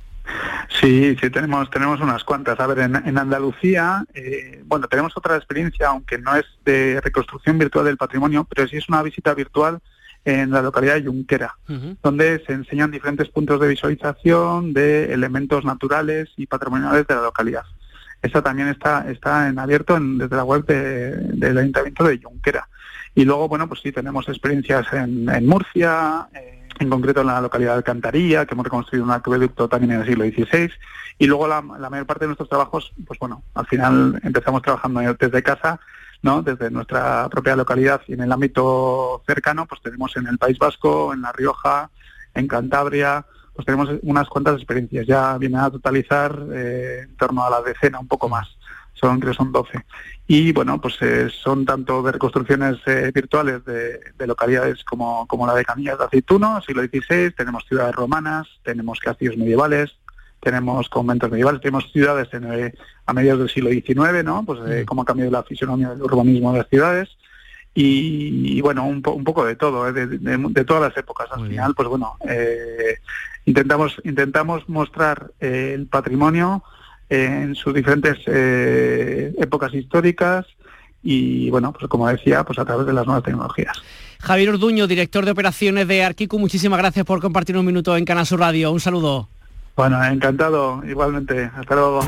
Sí, 0.69 1.17
sí, 1.21 1.31
tenemos, 1.31 1.71
tenemos 1.71 2.01
unas 2.01 2.25
cuantas. 2.25 2.61
A 2.61 2.67
ver, 2.67 2.79
en, 2.81 3.19
Andalucía, 3.19 4.05
eh, 4.15 4.63
bueno, 4.67 4.87
tenemos 4.87 5.17
otra 5.17 5.37
experiencia, 5.37 5.89
aunque 5.89 6.19
no 6.19 6.37
es 6.37 6.45
de 6.65 7.01
reconstrucción 7.03 7.59
virtual 7.59 7.87
del 7.87 7.97
patrimonio, 7.97 8.47
pero 8.49 8.69
sí 8.69 8.77
es 8.77 8.89
una 8.89 9.03
visita 9.03 9.35
virtual 9.35 9.81
en 10.25 10.51
la 10.51 10.61
localidad 10.61 10.95
de 10.95 11.07
Junquera, 11.07 11.57
donde 12.03 12.43
se 12.47 12.53
enseñan 12.53 12.91
diferentes 12.91 13.29
puntos 13.31 13.61
de 13.61 13.69
visualización 13.69 14.75
de 14.75 15.13
elementos 15.13 15.65
naturales 15.65 16.29
y 16.37 16.47
patrimoniales 16.47 17.07
de 17.07 17.15
la 17.15 17.23
localidad. 17.23 17.65
Esta 18.21 18.43
también 18.43 18.69
está, 18.69 19.11
está 19.11 19.49
en 19.49 19.59
abierto 19.59 19.99
desde 19.99 20.37
la 20.37 20.45
web 20.45 20.67
del 20.67 21.59
Ayuntamiento 21.59 22.05
de 22.05 22.21
Junquera. 22.21 22.69
Y 23.15 23.25
luego, 23.25 23.49
bueno, 23.49 23.69
pues 23.69 23.81
sí, 23.81 23.91
tenemos 23.91 24.29
experiencias 24.29 24.93
en, 24.93 25.29
en 25.29 25.47
Murcia, 25.47 26.29
en 26.79 26.91
concreto 26.91 27.21
en 27.21 27.29
la 27.29 27.41
localidad 27.41 27.73
de 27.73 27.79
Alcantarilla, 27.79 28.47
que 28.47 28.55
hemos 28.55 28.65
reconstruido 28.65 29.05
un 29.05 29.11
acueducto 29.11 29.69
también 29.69 29.93
en 29.93 30.01
el 30.01 30.07
siglo 30.07 30.25
XVI, 30.25 30.71
y 31.19 31.27
luego 31.27 31.49
la, 31.49 31.61
mayor 31.63 32.07
parte 32.07 32.25
de 32.25 32.29
nuestros 32.29 32.49
trabajos, 32.49 32.93
pues 33.07 33.19
bueno, 33.19 33.43
al 33.55 33.67
final 33.67 34.21
empezamos 34.23 34.63
trabajando 34.63 35.01
desde 35.01 35.43
casa, 35.43 35.81
¿no? 36.23 36.43
Desde 36.43 36.71
nuestra 36.71 37.29
propia 37.29 37.57
localidad 37.57 38.01
y 38.07 38.15
en 38.15 38.21
el 38.21 38.33
ámbito 38.33 39.23
cercano, 39.27 39.67
pues 39.67 39.83
tenemos 39.83 40.17
en 40.17 40.27
el 40.27 40.39
País 40.39 40.59
Vasco, 40.59 41.13
en 41.13 41.23
La 41.23 41.33
Rioja, 41.33 41.91
en 42.35 42.47
Cantabria, 42.47 43.25
pues 43.55 43.67
tenemos 43.67 43.91
unas 44.03 44.29
cuantas 44.29 44.57
experiencias. 44.57 45.07
Ya 45.07 45.37
viene 45.39 45.59
a 45.59 45.71
totalizar 45.71 46.41
eh, 46.53 47.01
en 47.05 47.17
torno 47.17 47.45
a 47.45 47.51
la 47.51 47.63
decena, 47.63 47.99
un 47.99 48.09
poco 48.09 48.29
más 48.29 48.58
son 49.01 49.21
creo 49.21 49.35
son 49.35 49.53
12. 49.53 49.85
Y 50.31 50.53
bueno, 50.53 50.79
pues 50.79 50.97
eh, 51.01 51.31
son 51.31 51.65
tanto 51.65 52.03
de 52.03 52.13
reconstrucciones 52.13 52.77
eh, 52.87 53.11
virtuales 53.15 53.65
de, 53.65 54.27
localidades 54.27 54.85
como, 54.85 55.27
como 55.27 55.47
la 55.47 55.55
de 55.55 55.65
Camillas 55.65 55.99
de 55.99 56.05
Aceituno, 56.05 56.61
siglo 56.61 56.83
XVI, 56.83 57.31
tenemos 57.31 57.65
ciudades 57.67 57.95
romanas, 57.95 58.47
tenemos 58.63 59.01
castillos 59.01 59.39
medievales, 59.39 59.97
tenemos 60.41 60.89
conventos 60.91 61.31
medievales, 61.31 61.63
tenemos 61.63 61.91
ciudades 61.93 62.29
en, 62.33 62.53
eh, 62.53 62.75
a 63.07 63.15
mediados 63.15 63.41
del 63.41 63.49
siglo 63.49 63.71
XIX, 63.71 64.23
¿no? 64.23 64.45
Pues 64.45 64.61
mm. 64.61 64.85
cómo 64.85 65.01
ha 65.03 65.07
cambiado 65.07 65.31
la 65.31 65.43
fisionomía 65.45 65.91
del 65.91 66.03
urbanismo 66.03 66.53
de 66.53 66.59
las 66.59 66.69
ciudades. 66.69 67.09
Y, 67.75 68.61
bueno, 68.61 68.85
un, 68.87 69.03
un, 69.07 69.25
poco 69.25 69.45
de 69.45 69.55
todo, 69.55 69.93
de, 69.93 70.07
de, 70.09 70.65
todas 70.65 70.83
las 70.83 70.97
épocas. 70.97 71.29
Al 71.31 71.47
final, 71.47 71.75
pues 71.77 71.89
bueno, 71.89 72.17
intentamos, 73.45 74.01
intentamos 74.03 74.69
mostrar 74.69 75.31
el 75.39 75.87
patrimonio 75.87 76.65
en 77.09 77.55
sus 77.55 77.75
diferentes 77.75 78.19
eh, 78.27 79.33
épocas 79.39 79.73
históricas 79.75 80.47
y 81.03 81.49
bueno, 81.51 81.73
pues 81.73 81.89
como 81.89 82.09
decía, 82.09 82.45
pues 82.45 82.59
a 82.59 82.65
través 82.65 82.87
de 82.87 82.93
las 82.93 83.07
nuevas 83.07 83.25
tecnologías. 83.25 83.81
Javier 84.21 84.51
Orduño, 84.51 84.87
director 84.87 85.25
de 85.25 85.31
operaciones 85.31 85.87
de 85.87 86.03
Arquicu, 86.03 86.39
muchísimas 86.39 86.79
gracias 86.79 87.07
por 87.07 87.21
compartir 87.21 87.57
un 87.57 87.65
minuto 87.65 87.97
en 87.97 88.05
Canal 88.05 88.27
Sur 88.27 88.41
Radio. 88.41 88.73
Un 88.73 88.81
saludo. 88.81 89.29
Bueno, 89.77 90.03
encantado, 90.05 90.83
igualmente. 90.85 91.51
Hasta 91.55 91.75
luego. 91.77 92.01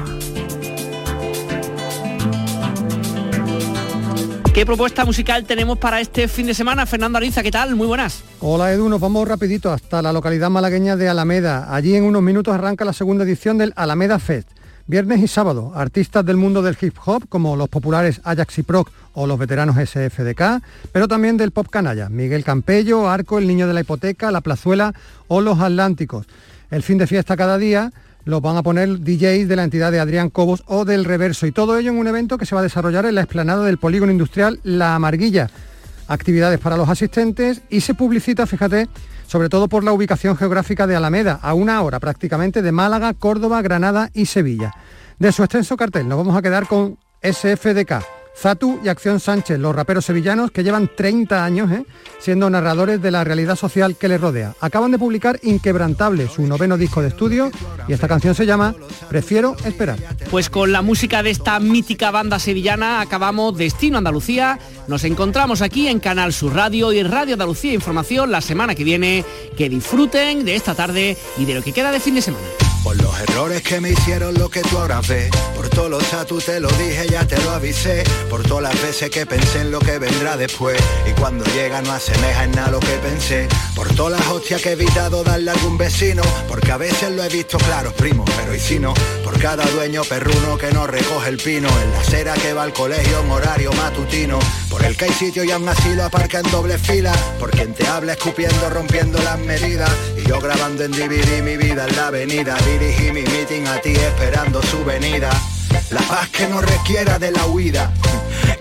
¿Qué 4.53 4.67
propuesta 4.67 5.05
musical 5.05 5.45
tenemos 5.45 5.79
para 5.79 6.01
este 6.01 6.27
fin 6.27 6.47
de 6.47 6.55
semana? 6.55 6.85
Fernando 6.85 7.19
Ariza, 7.19 7.45
¿qué 7.45 7.53
tal? 7.53 7.77
Muy 7.77 7.87
buenas. 7.87 8.25
Hola 8.41 8.73
Edu, 8.73 8.89
nos 8.89 9.01
vamos 9.01 9.27
rapidito 9.27 9.71
hasta 9.73 10.03
la 10.03 10.13
localidad 10.13 10.51
malagueña 10.51 10.97
de 10.97 11.09
Alameda. 11.09 11.73
Allí 11.73 11.95
en 11.95 12.03
unos 12.03 12.21
minutos 12.21 12.53
arranca 12.53 12.85
la 12.85 12.93
segunda 12.93 13.23
edición 13.23 13.57
del 13.57 13.73
Alameda 13.77 14.19
Fest. 14.19 14.51
Viernes 14.91 15.23
y 15.23 15.29
sábado, 15.29 15.71
artistas 15.77 16.27
del 16.27 16.37
mundo 16.37 16.63
del 16.63 16.77
hip 16.81 16.97
hop 17.05 17.29
como 17.29 17.55
los 17.55 17.69
populares 17.69 18.21
Ajax 18.25 18.59
y 18.59 18.65
Proc 18.65 18.91
o 19.13 19.25
los 19.25 19.39
veteranos 19.39 19.77
SFDK, 19.77 20.61
pero 20.91 21.07
también 21.07 21.37
del 21.37 21.53
pop 21.53 21.69
canalla, 21.71 22.09
Miguel 22.09 22.43
Campello, 22.43 23.09
Arco, 23.09 23.39
El 23.39 23.47
Niño 23.47 23.69
de 23.69 23.75
la 23.75 23.83
Hipoteca, 23.83 24.33
La 24.33 24.41
Plazuela 24.41 24.93
o 25.29 25.43
Los 25.43 25.61
Atlánticos. 25.61 26.27
El 26.73 26.83
fin 26.83 26.99
de 26.99 27.07
fiesta 27.07 27.37
cada 27.37 27.57
día 27.57 27.93
los 28.25 28.43
van 28.43 28.57
a 28.57 28.65
poner 28.65 28.99
DJs 28.99 29.47
de 29.47 29.55
la 29.55 29.63
entidad 29.63 29.93
de 29.93 30.01
Adrián 30.01 30.29
Cobos 30.29 30.65
o 30.67 30.85
del 30.85 31.05
Reverso 31.05 31.47
y 31.47 31.53
todo 31.53 31.79
ello 31.79 31.93
en 31.93 31.99
un 31.99 32.09
evento 32.09 32.37
que 32.37 32.45
se 32.45 32.57
va 32.57 32.61
a 32.61 32.65
desarrollar 32.65 33.07
en 33.07 33.15
la 33.15 33.21
explanada 33.21 33.65
del 33.65 33.79
polígono 33.79 34.11
industrial 34.11 34.59
La 34.65 34.97
Amarguilla. 34.97 35.51
Actividades 36.09 36.59
para 36.59 36.77
los 36.77 36.89
asistentes 36.89 37.63
y 37.71 37.83
se 37.83 37.95
publicita, 37.95 38.45
fíjate, 38.45 38.89
sobre 39.31 39.49
todo 39.49 39.69
por 39.69 39.85
la 39.85 39.93
ubicación 39.93 40.37
geográfica 40.37 40.89
de 40.89 40.97
Alameda, 40.97 41.39
a 41.41 41.55
una 41.55 41.81
hora 41.83 42.01
prácticamente 42.01 42.63
de 42.63 42.73
Málaga, 42.73 43.15
Córdoba, 43.15 43.63
Granada 43.63 44.11
y 44.13 44.27
Sevilla. 44.27 44.75
De 45.21 45.31
su 45.31 45.45
extenso 45.45 45.77
cartel 45.77 46.09
nos 46.09 46.19
vamos 46.19 46.37
a 46.37 46.43
quedar 46.43 46.67
con 46.67 46.99
SFDK 47.23 48.20
Zatu 48.37 48.81
y 48.83 48.89
Acción 48.89 49.21
Sánchez, 49.21 49.59
los 49.59 49.75
raperos 49.75 50.05
sevillanos 50.05 50.51
que 50.51 50.63
llevan 50.65 50.91
30 50.95 51.45
años 51.45 51.71
¿eh? 51.71 51.85
siendo 52.19 52.49
narradores 52.49 53.03
de 53.03 53.11
la 53.11 53.25
realidad 53.25 53.57
social 53.57 53.97
que 53.97 54.09
les 54.09 54.21
rodea. 54.21 54.55
Acaban 54.61 54.91
de 54.91 54.99
publicar 54.99 55.39
Inquebrantable, 55.43 56.29
su 56.29 56.47
noveno 56.47 56.77
disco 56.77 57.03
de 57.03 57.09
estudio, 57.09 57.51
y 57.87 57.93
esta 57.93 58.09
canción 58.09 58.35
se 58.35 58.47
llama 58.47 58.75
Prefiero 59.09 59.57
esperar. 59.65 59.99
Pues 60.31 60.49
con 60.49 60.73
la 60.73 60.83
música 60.83 61.23
de 61.23 61.31
esta 61.31 61.59
mítica 61.61 62.11
banda 62.11 62.39
sevillana 62.39 63.01
acabamos 63.01 63.57
Destino 63.57 63.99
Andalucía. 63.99 64.59
Nos 64.89 65.05
encontramos 65.05 65.63
aquí 65.63 65.89
en 65.89 66.01
Canal 66.01 66.33
Sur 66.33 66.55
Radio 66.55 66.93
y 66.93 67.03
Radio 67.03 67.35
Andalucía 67.35 67.73
Información 67.73 68.31
la 68.31 68.41
semana 68.41 68.75
que 68.75 68.85
viene. 68.85 69.25
Que 69.57 69.69
disfruten 69.69 70.45
de 70.45 70.57
esta 70.57 70.75
tarde 70.75 71.17
y 71.37 71.45
de 71.45 71.55
lo 71.55 71.63
que 71.63 71.73
queda 71.73 71.93
de 71.93 72.01
fin 72.01 72.15
de 72.15 72.23
semana. 72.23 72.70
Por 72.83 72.97
los 73.03 73.21
errores 73.21 73.63
que 73.63 73.79
me 73.81 73.91
hicieron 73.91 74.35
lo 74.35 74.49
que 74.49 74.63
tú 74.63 74.79
ahora 74.79 75.01
ves. 75.07 75.31
Por 75.55 75.69
todos 75.69 75.91
los 75.91 76.27
tú 76.27 76.39
te 76.39 76.61
lo 76.61 76.69
dije, 76.69 77.07
ya 77.11 77.27
te 77.27 77.37
lo 77.43 77.51
avisé. 77.51 78.05
Por 78.31 78.43
todas 78.43 78.63
las 78.63 78.83
veces 78.83 79.11
que 79.11 79.27
pensé 79.27 79.61
en 79.61 79.71
lo 79.71 79.81
que 79.81 79.99
vendrá 79.99 80.37
después. 80.37 80.81
Y 81.07 81.13
cuando 81.13 81.45
llega 81.53 81.83
no 81.83 81.93
asemeja 81.93 82.45
en 82.45 82.53
nada 82.53 82.71
lo 82.71 82.81
que 82.81 82.97
pensé. 83.03 83.49
Por 83.75 83.95
todas 83.95 84.19
las 84.19 84.29
hostias 84.29 84.63
que 84.63 84.71
he 84.71 84.73
evitado 84.73 85.23
darle 85.23 85.51
a 85.51 85.55
algún 85.55 85.77
vecino. 85.77 86.23
Porque 86.49 86.73
a 86.73 86.79
veces 86.79 87.11
lo 87.13 87.23
he 87.23 87.29
visto 87.29 87.59
claro, 87.59 87.93
primo, 87.93 88.25
pero 88.37 88.55
y 88.55 88.59
si 88.59 88.79
no. 88.79 88.95
Por 89.23 89.39
cada 89.39 89.65
dueño 89.67 90.03
perruno 90.05 90.57
que 90.57 90.73
no 90.73 90.87
recoge 90.87 91.29
el 91.29 91.37
pino. 91.37 91.69
En 91.83 91.93
la 91.93 92.01
acera 92.01 92.35
que 92.35 92.55
va 92.55 92.63
al 92.63 92.73
colegio 92.73 93.21
en 93.21 93.31
horario 93.31 93.73
matutino. 93.75 94.39
Por 94.71 94.85
el 94.85 94.97
que 94.97 95.05
hay 95.05 95.13
sitio 95.13 95.45
y 95.45 95.51
aún 95.51 95.69
así 95.69 95.95
lo 95.95 96.05
aparca 96.05 96.41
en 96.41 96.51
doble 96.51 96.79
fila. 96.79 97.13
Por 97.39 97.51
quien 97.51 97.75
te 97.75 97.87
habla 97.87 98.13
escupiendo, 98.15 98.71
rompiendo 98.71 99.19
las 99.23 99.39
medidas. 99.39 99.91
Y 100.17 100.27
yo 100.27 100.41
grabando 100.41 100.85
en 100.85 100.93
DVD 100.93 101.43
mi 101.43 101.57
vida 101.57 101.87
en 101.87 101.97
la 101.97 102.07
avenida 102.07 102.57
dirigí 102.79 103.13
mi 103.13 103.23
meeting 103.23 103.67
a 103.67 103.81
ti 103.81 103.95
esperando 103.95 104.63
su 104.63 104.85
venida. 104.85 105.31
La 105.91 106.01
paz 106.03 106.29
que 106.31 106.47
no 106.47 106.61
requiera 106.61 107.19
de 107.19 107.31
la 107.31 107.47
huida, 107.47 107.93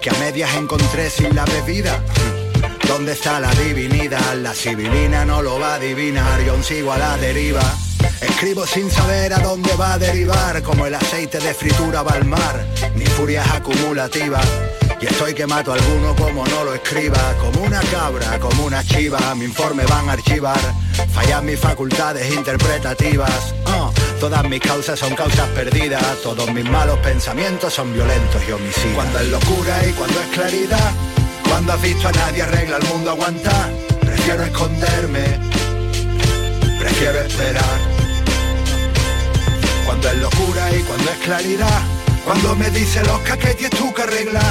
que 0.02 0.10
a 0.10 0.14
medias 0.14 0.54
encontré 0.56 1.10
sin 1.10 1.36
la 1.36 1.46
bebida. 1.46 2.00
¿Dónde 2.88 3.14
está 3.14 3.40
la 3.40 3.54
divinidad? 3.56 4.36
La 4.38 4.54
civilina 4.54 5.26
no 5.26 5.42
lo 5.42 5.60
va 5.60 5.74
a 5.74 5.76
adivinar, 5.76 6.42
yo 6.44 6.62
sigo 6.64 6.92
a 6.92 6.98
la 6.98 7.18
deriva. 7.18 7.62
Escribo 8.22 8.66
sin 8.66 8.90
saber 8.90 9.34
a 9.34 9.40
dónde 9.40 9.76
va 9.76 9.94
a 9.94 10.00
derivar, 10.00 10.62
como 10.64 10.86
el 10.86 10.96
aceite 10.96 11.40
de 11.40 11.54
fritura 11.54 12.02
va 12.02 12.12
al 12.12 12.26
mar, 12.26 12.66
mi 12.96 13.06
furia 13.06 13.44
es 13.44 13.52
acumulativa. 13.52 14.42
Y 15.02 15.06
estoy 15.06 15.34
que 15.34 15.48
mato 15.48 15.72
a 15.72 15.76
alguno 15.76 16.16
como 16.16 16.46
no 16.46 16.64
lo 16.66 16.74
escriba, 16.74 17.34
como 17.40 17.62
una 17.62 17.80
cabra, 17.84 18.38
como 18.40 18.66
una 18.66 18.84
chiva, 18.84 19.34
mi 19.36 19.46
informe 19.46 19.86
van 19.86 20.10
a 20.10 20.14
archivar, 20.14 20.60
fallan 21.14 21.46
mis 21.46 21.60
facultades 21.60 22.30
interpretativas. 22.34 23.54
Oh, 23.66 23.94
todas 24.20 24.44
mis 24.50 24.60
causas 24.60 25.00
son 25.00 25.16
causas 25.16 25.48
perdidas, 25.50 26.04
todos 26.22 26.52
mis 26.54 26.70
malos 26.70 27.00
pensamientos 27.00 27.74
son 27.74 27.94
violentos 27.94 28.42
y 28.48 28.52
homicidas. 28.52 28.96
Cuando 28.96 29.20
es 29.20 29.28
locura 29.30 29.88
y 29.88 29.92
cuando 29.94 30.20
es 30.20 30.28
claridad, 30.28 30.92
cuando 31.48 31.74
has 31.74 31.82
visto 31.82 32.08
a 32.08 32.12
nadie 32.12 32.42
arregla 32.42 32.78
el 32.78 32.88
mundo 32.90 33.12
aguanta, 33.12 33.70
prefiero 34.02 34.44
esconderme, 34.44 35.40
prefiero 36.78 37.20
esperar. 37.22 37.80
Cuando 39.86 40.10
es 40.10 40.18
locura 40.18 40.76
y 40.76 40.84
cuando 40.84 41.10
es 41.10 41.18
claridad, 41.20 41.82
cuando 42.26 42.56
me 42.58 42.70
dice 42.70 43.02
los 43.06 43.20
caquetes 43.22 43.70
tú 43.72 43.94
que 43.94 44.02
arregla 44.02 44.42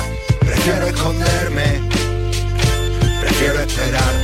Prefiero 0.49 0.87
esconderme, 0.87 1.81
prefiero 3.21 3.61
esperar. 3.61 4.15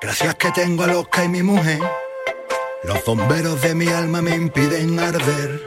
Gracias 0.00 0.34
que 0.36 0.50
tengo 0.52 0.84
a 0.84 0.86
Losca 0.86 1.24
y 1.24 1.28
mi 1.28 1.42
mujer, 1.42 1.80
los 2.84 3.04
bomberos 3.04 3.60
de 3.60 3.74
mi 3.74 3.88
alma 3.88 4.22
me 4.22 4.36
impiden 4.36 5.00
arder. 5.00 5.66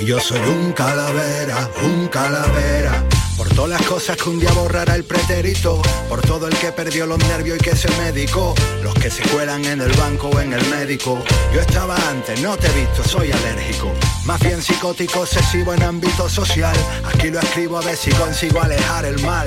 Y 0.00 0.04
yo 0.04 0.20
soy 0.20 0.38
un 0.38 0.72
calavera, 0.72 1.68
un 1.82 2.06
calavera. 2.06 3.02
Por 3.38 3.48
todas 3.50 3.70
las 3.80 3.88
cosas 3.88 4.16
que 4.16 4.28
un 4.28 4.40
día 4.40 4.50
borrará 4.50 4.96
el 4.96 5.04
pretérito, 5.04 5.80
por 6.08 6.20
todo 6.22 6.48
el 6.48 6.56
que 6.56 6.72
perdió 6.72 7.06
los 7.06 7.18
nervios 7.20 7.58
y 7.58 7.60
que 7.60 7.76
se 7.76 7.88
medicó, 7.92 8.52
los 8.82 8.92
que 8.94 9.10
se 9.10 9.22
cuelan 9.28 9.64
en 9.64 9.80
el 9.80 9.92
banco 9.92 10.28
o 10.28 10.40
en 10.40 10.52
el 10.52 10.66
médico. 10.66 11.22
Yo 11.54 11.60
estaba 11.60 11.96
antes, 12.10 12.42
no 12.42 12.56
te 12.56 12.66
he 12.66 12.72
visto, 12.72 13.04
soy 13.04 13.30
alérgico. 13.30 13.92
Más 14.24 14.40
bien 14.40 14.60
psicótico, 14.60 15.22
excesivo 15.22 15.72
en 15.72 15.84
ámbito 15.84 16.28
social. 16.28 16.76
Aquí 17.04 17.30
lo 17.30 17.38
escribo 17.38 17.78
a 17.78 17.82
ver 17.82 17.96
si 17.96 18.10
consigo 18.10 18.60
alejar 18.60 19.04
el 19.04 19.22
mal. 19.22 19.46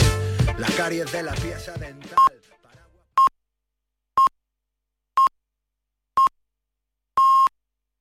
Las 0.57 0.71
caries 0.71 1.11
de 1.11 1.23
la 1.23 1.33
pieza 1.33 1.73
dental. 1.73 2.40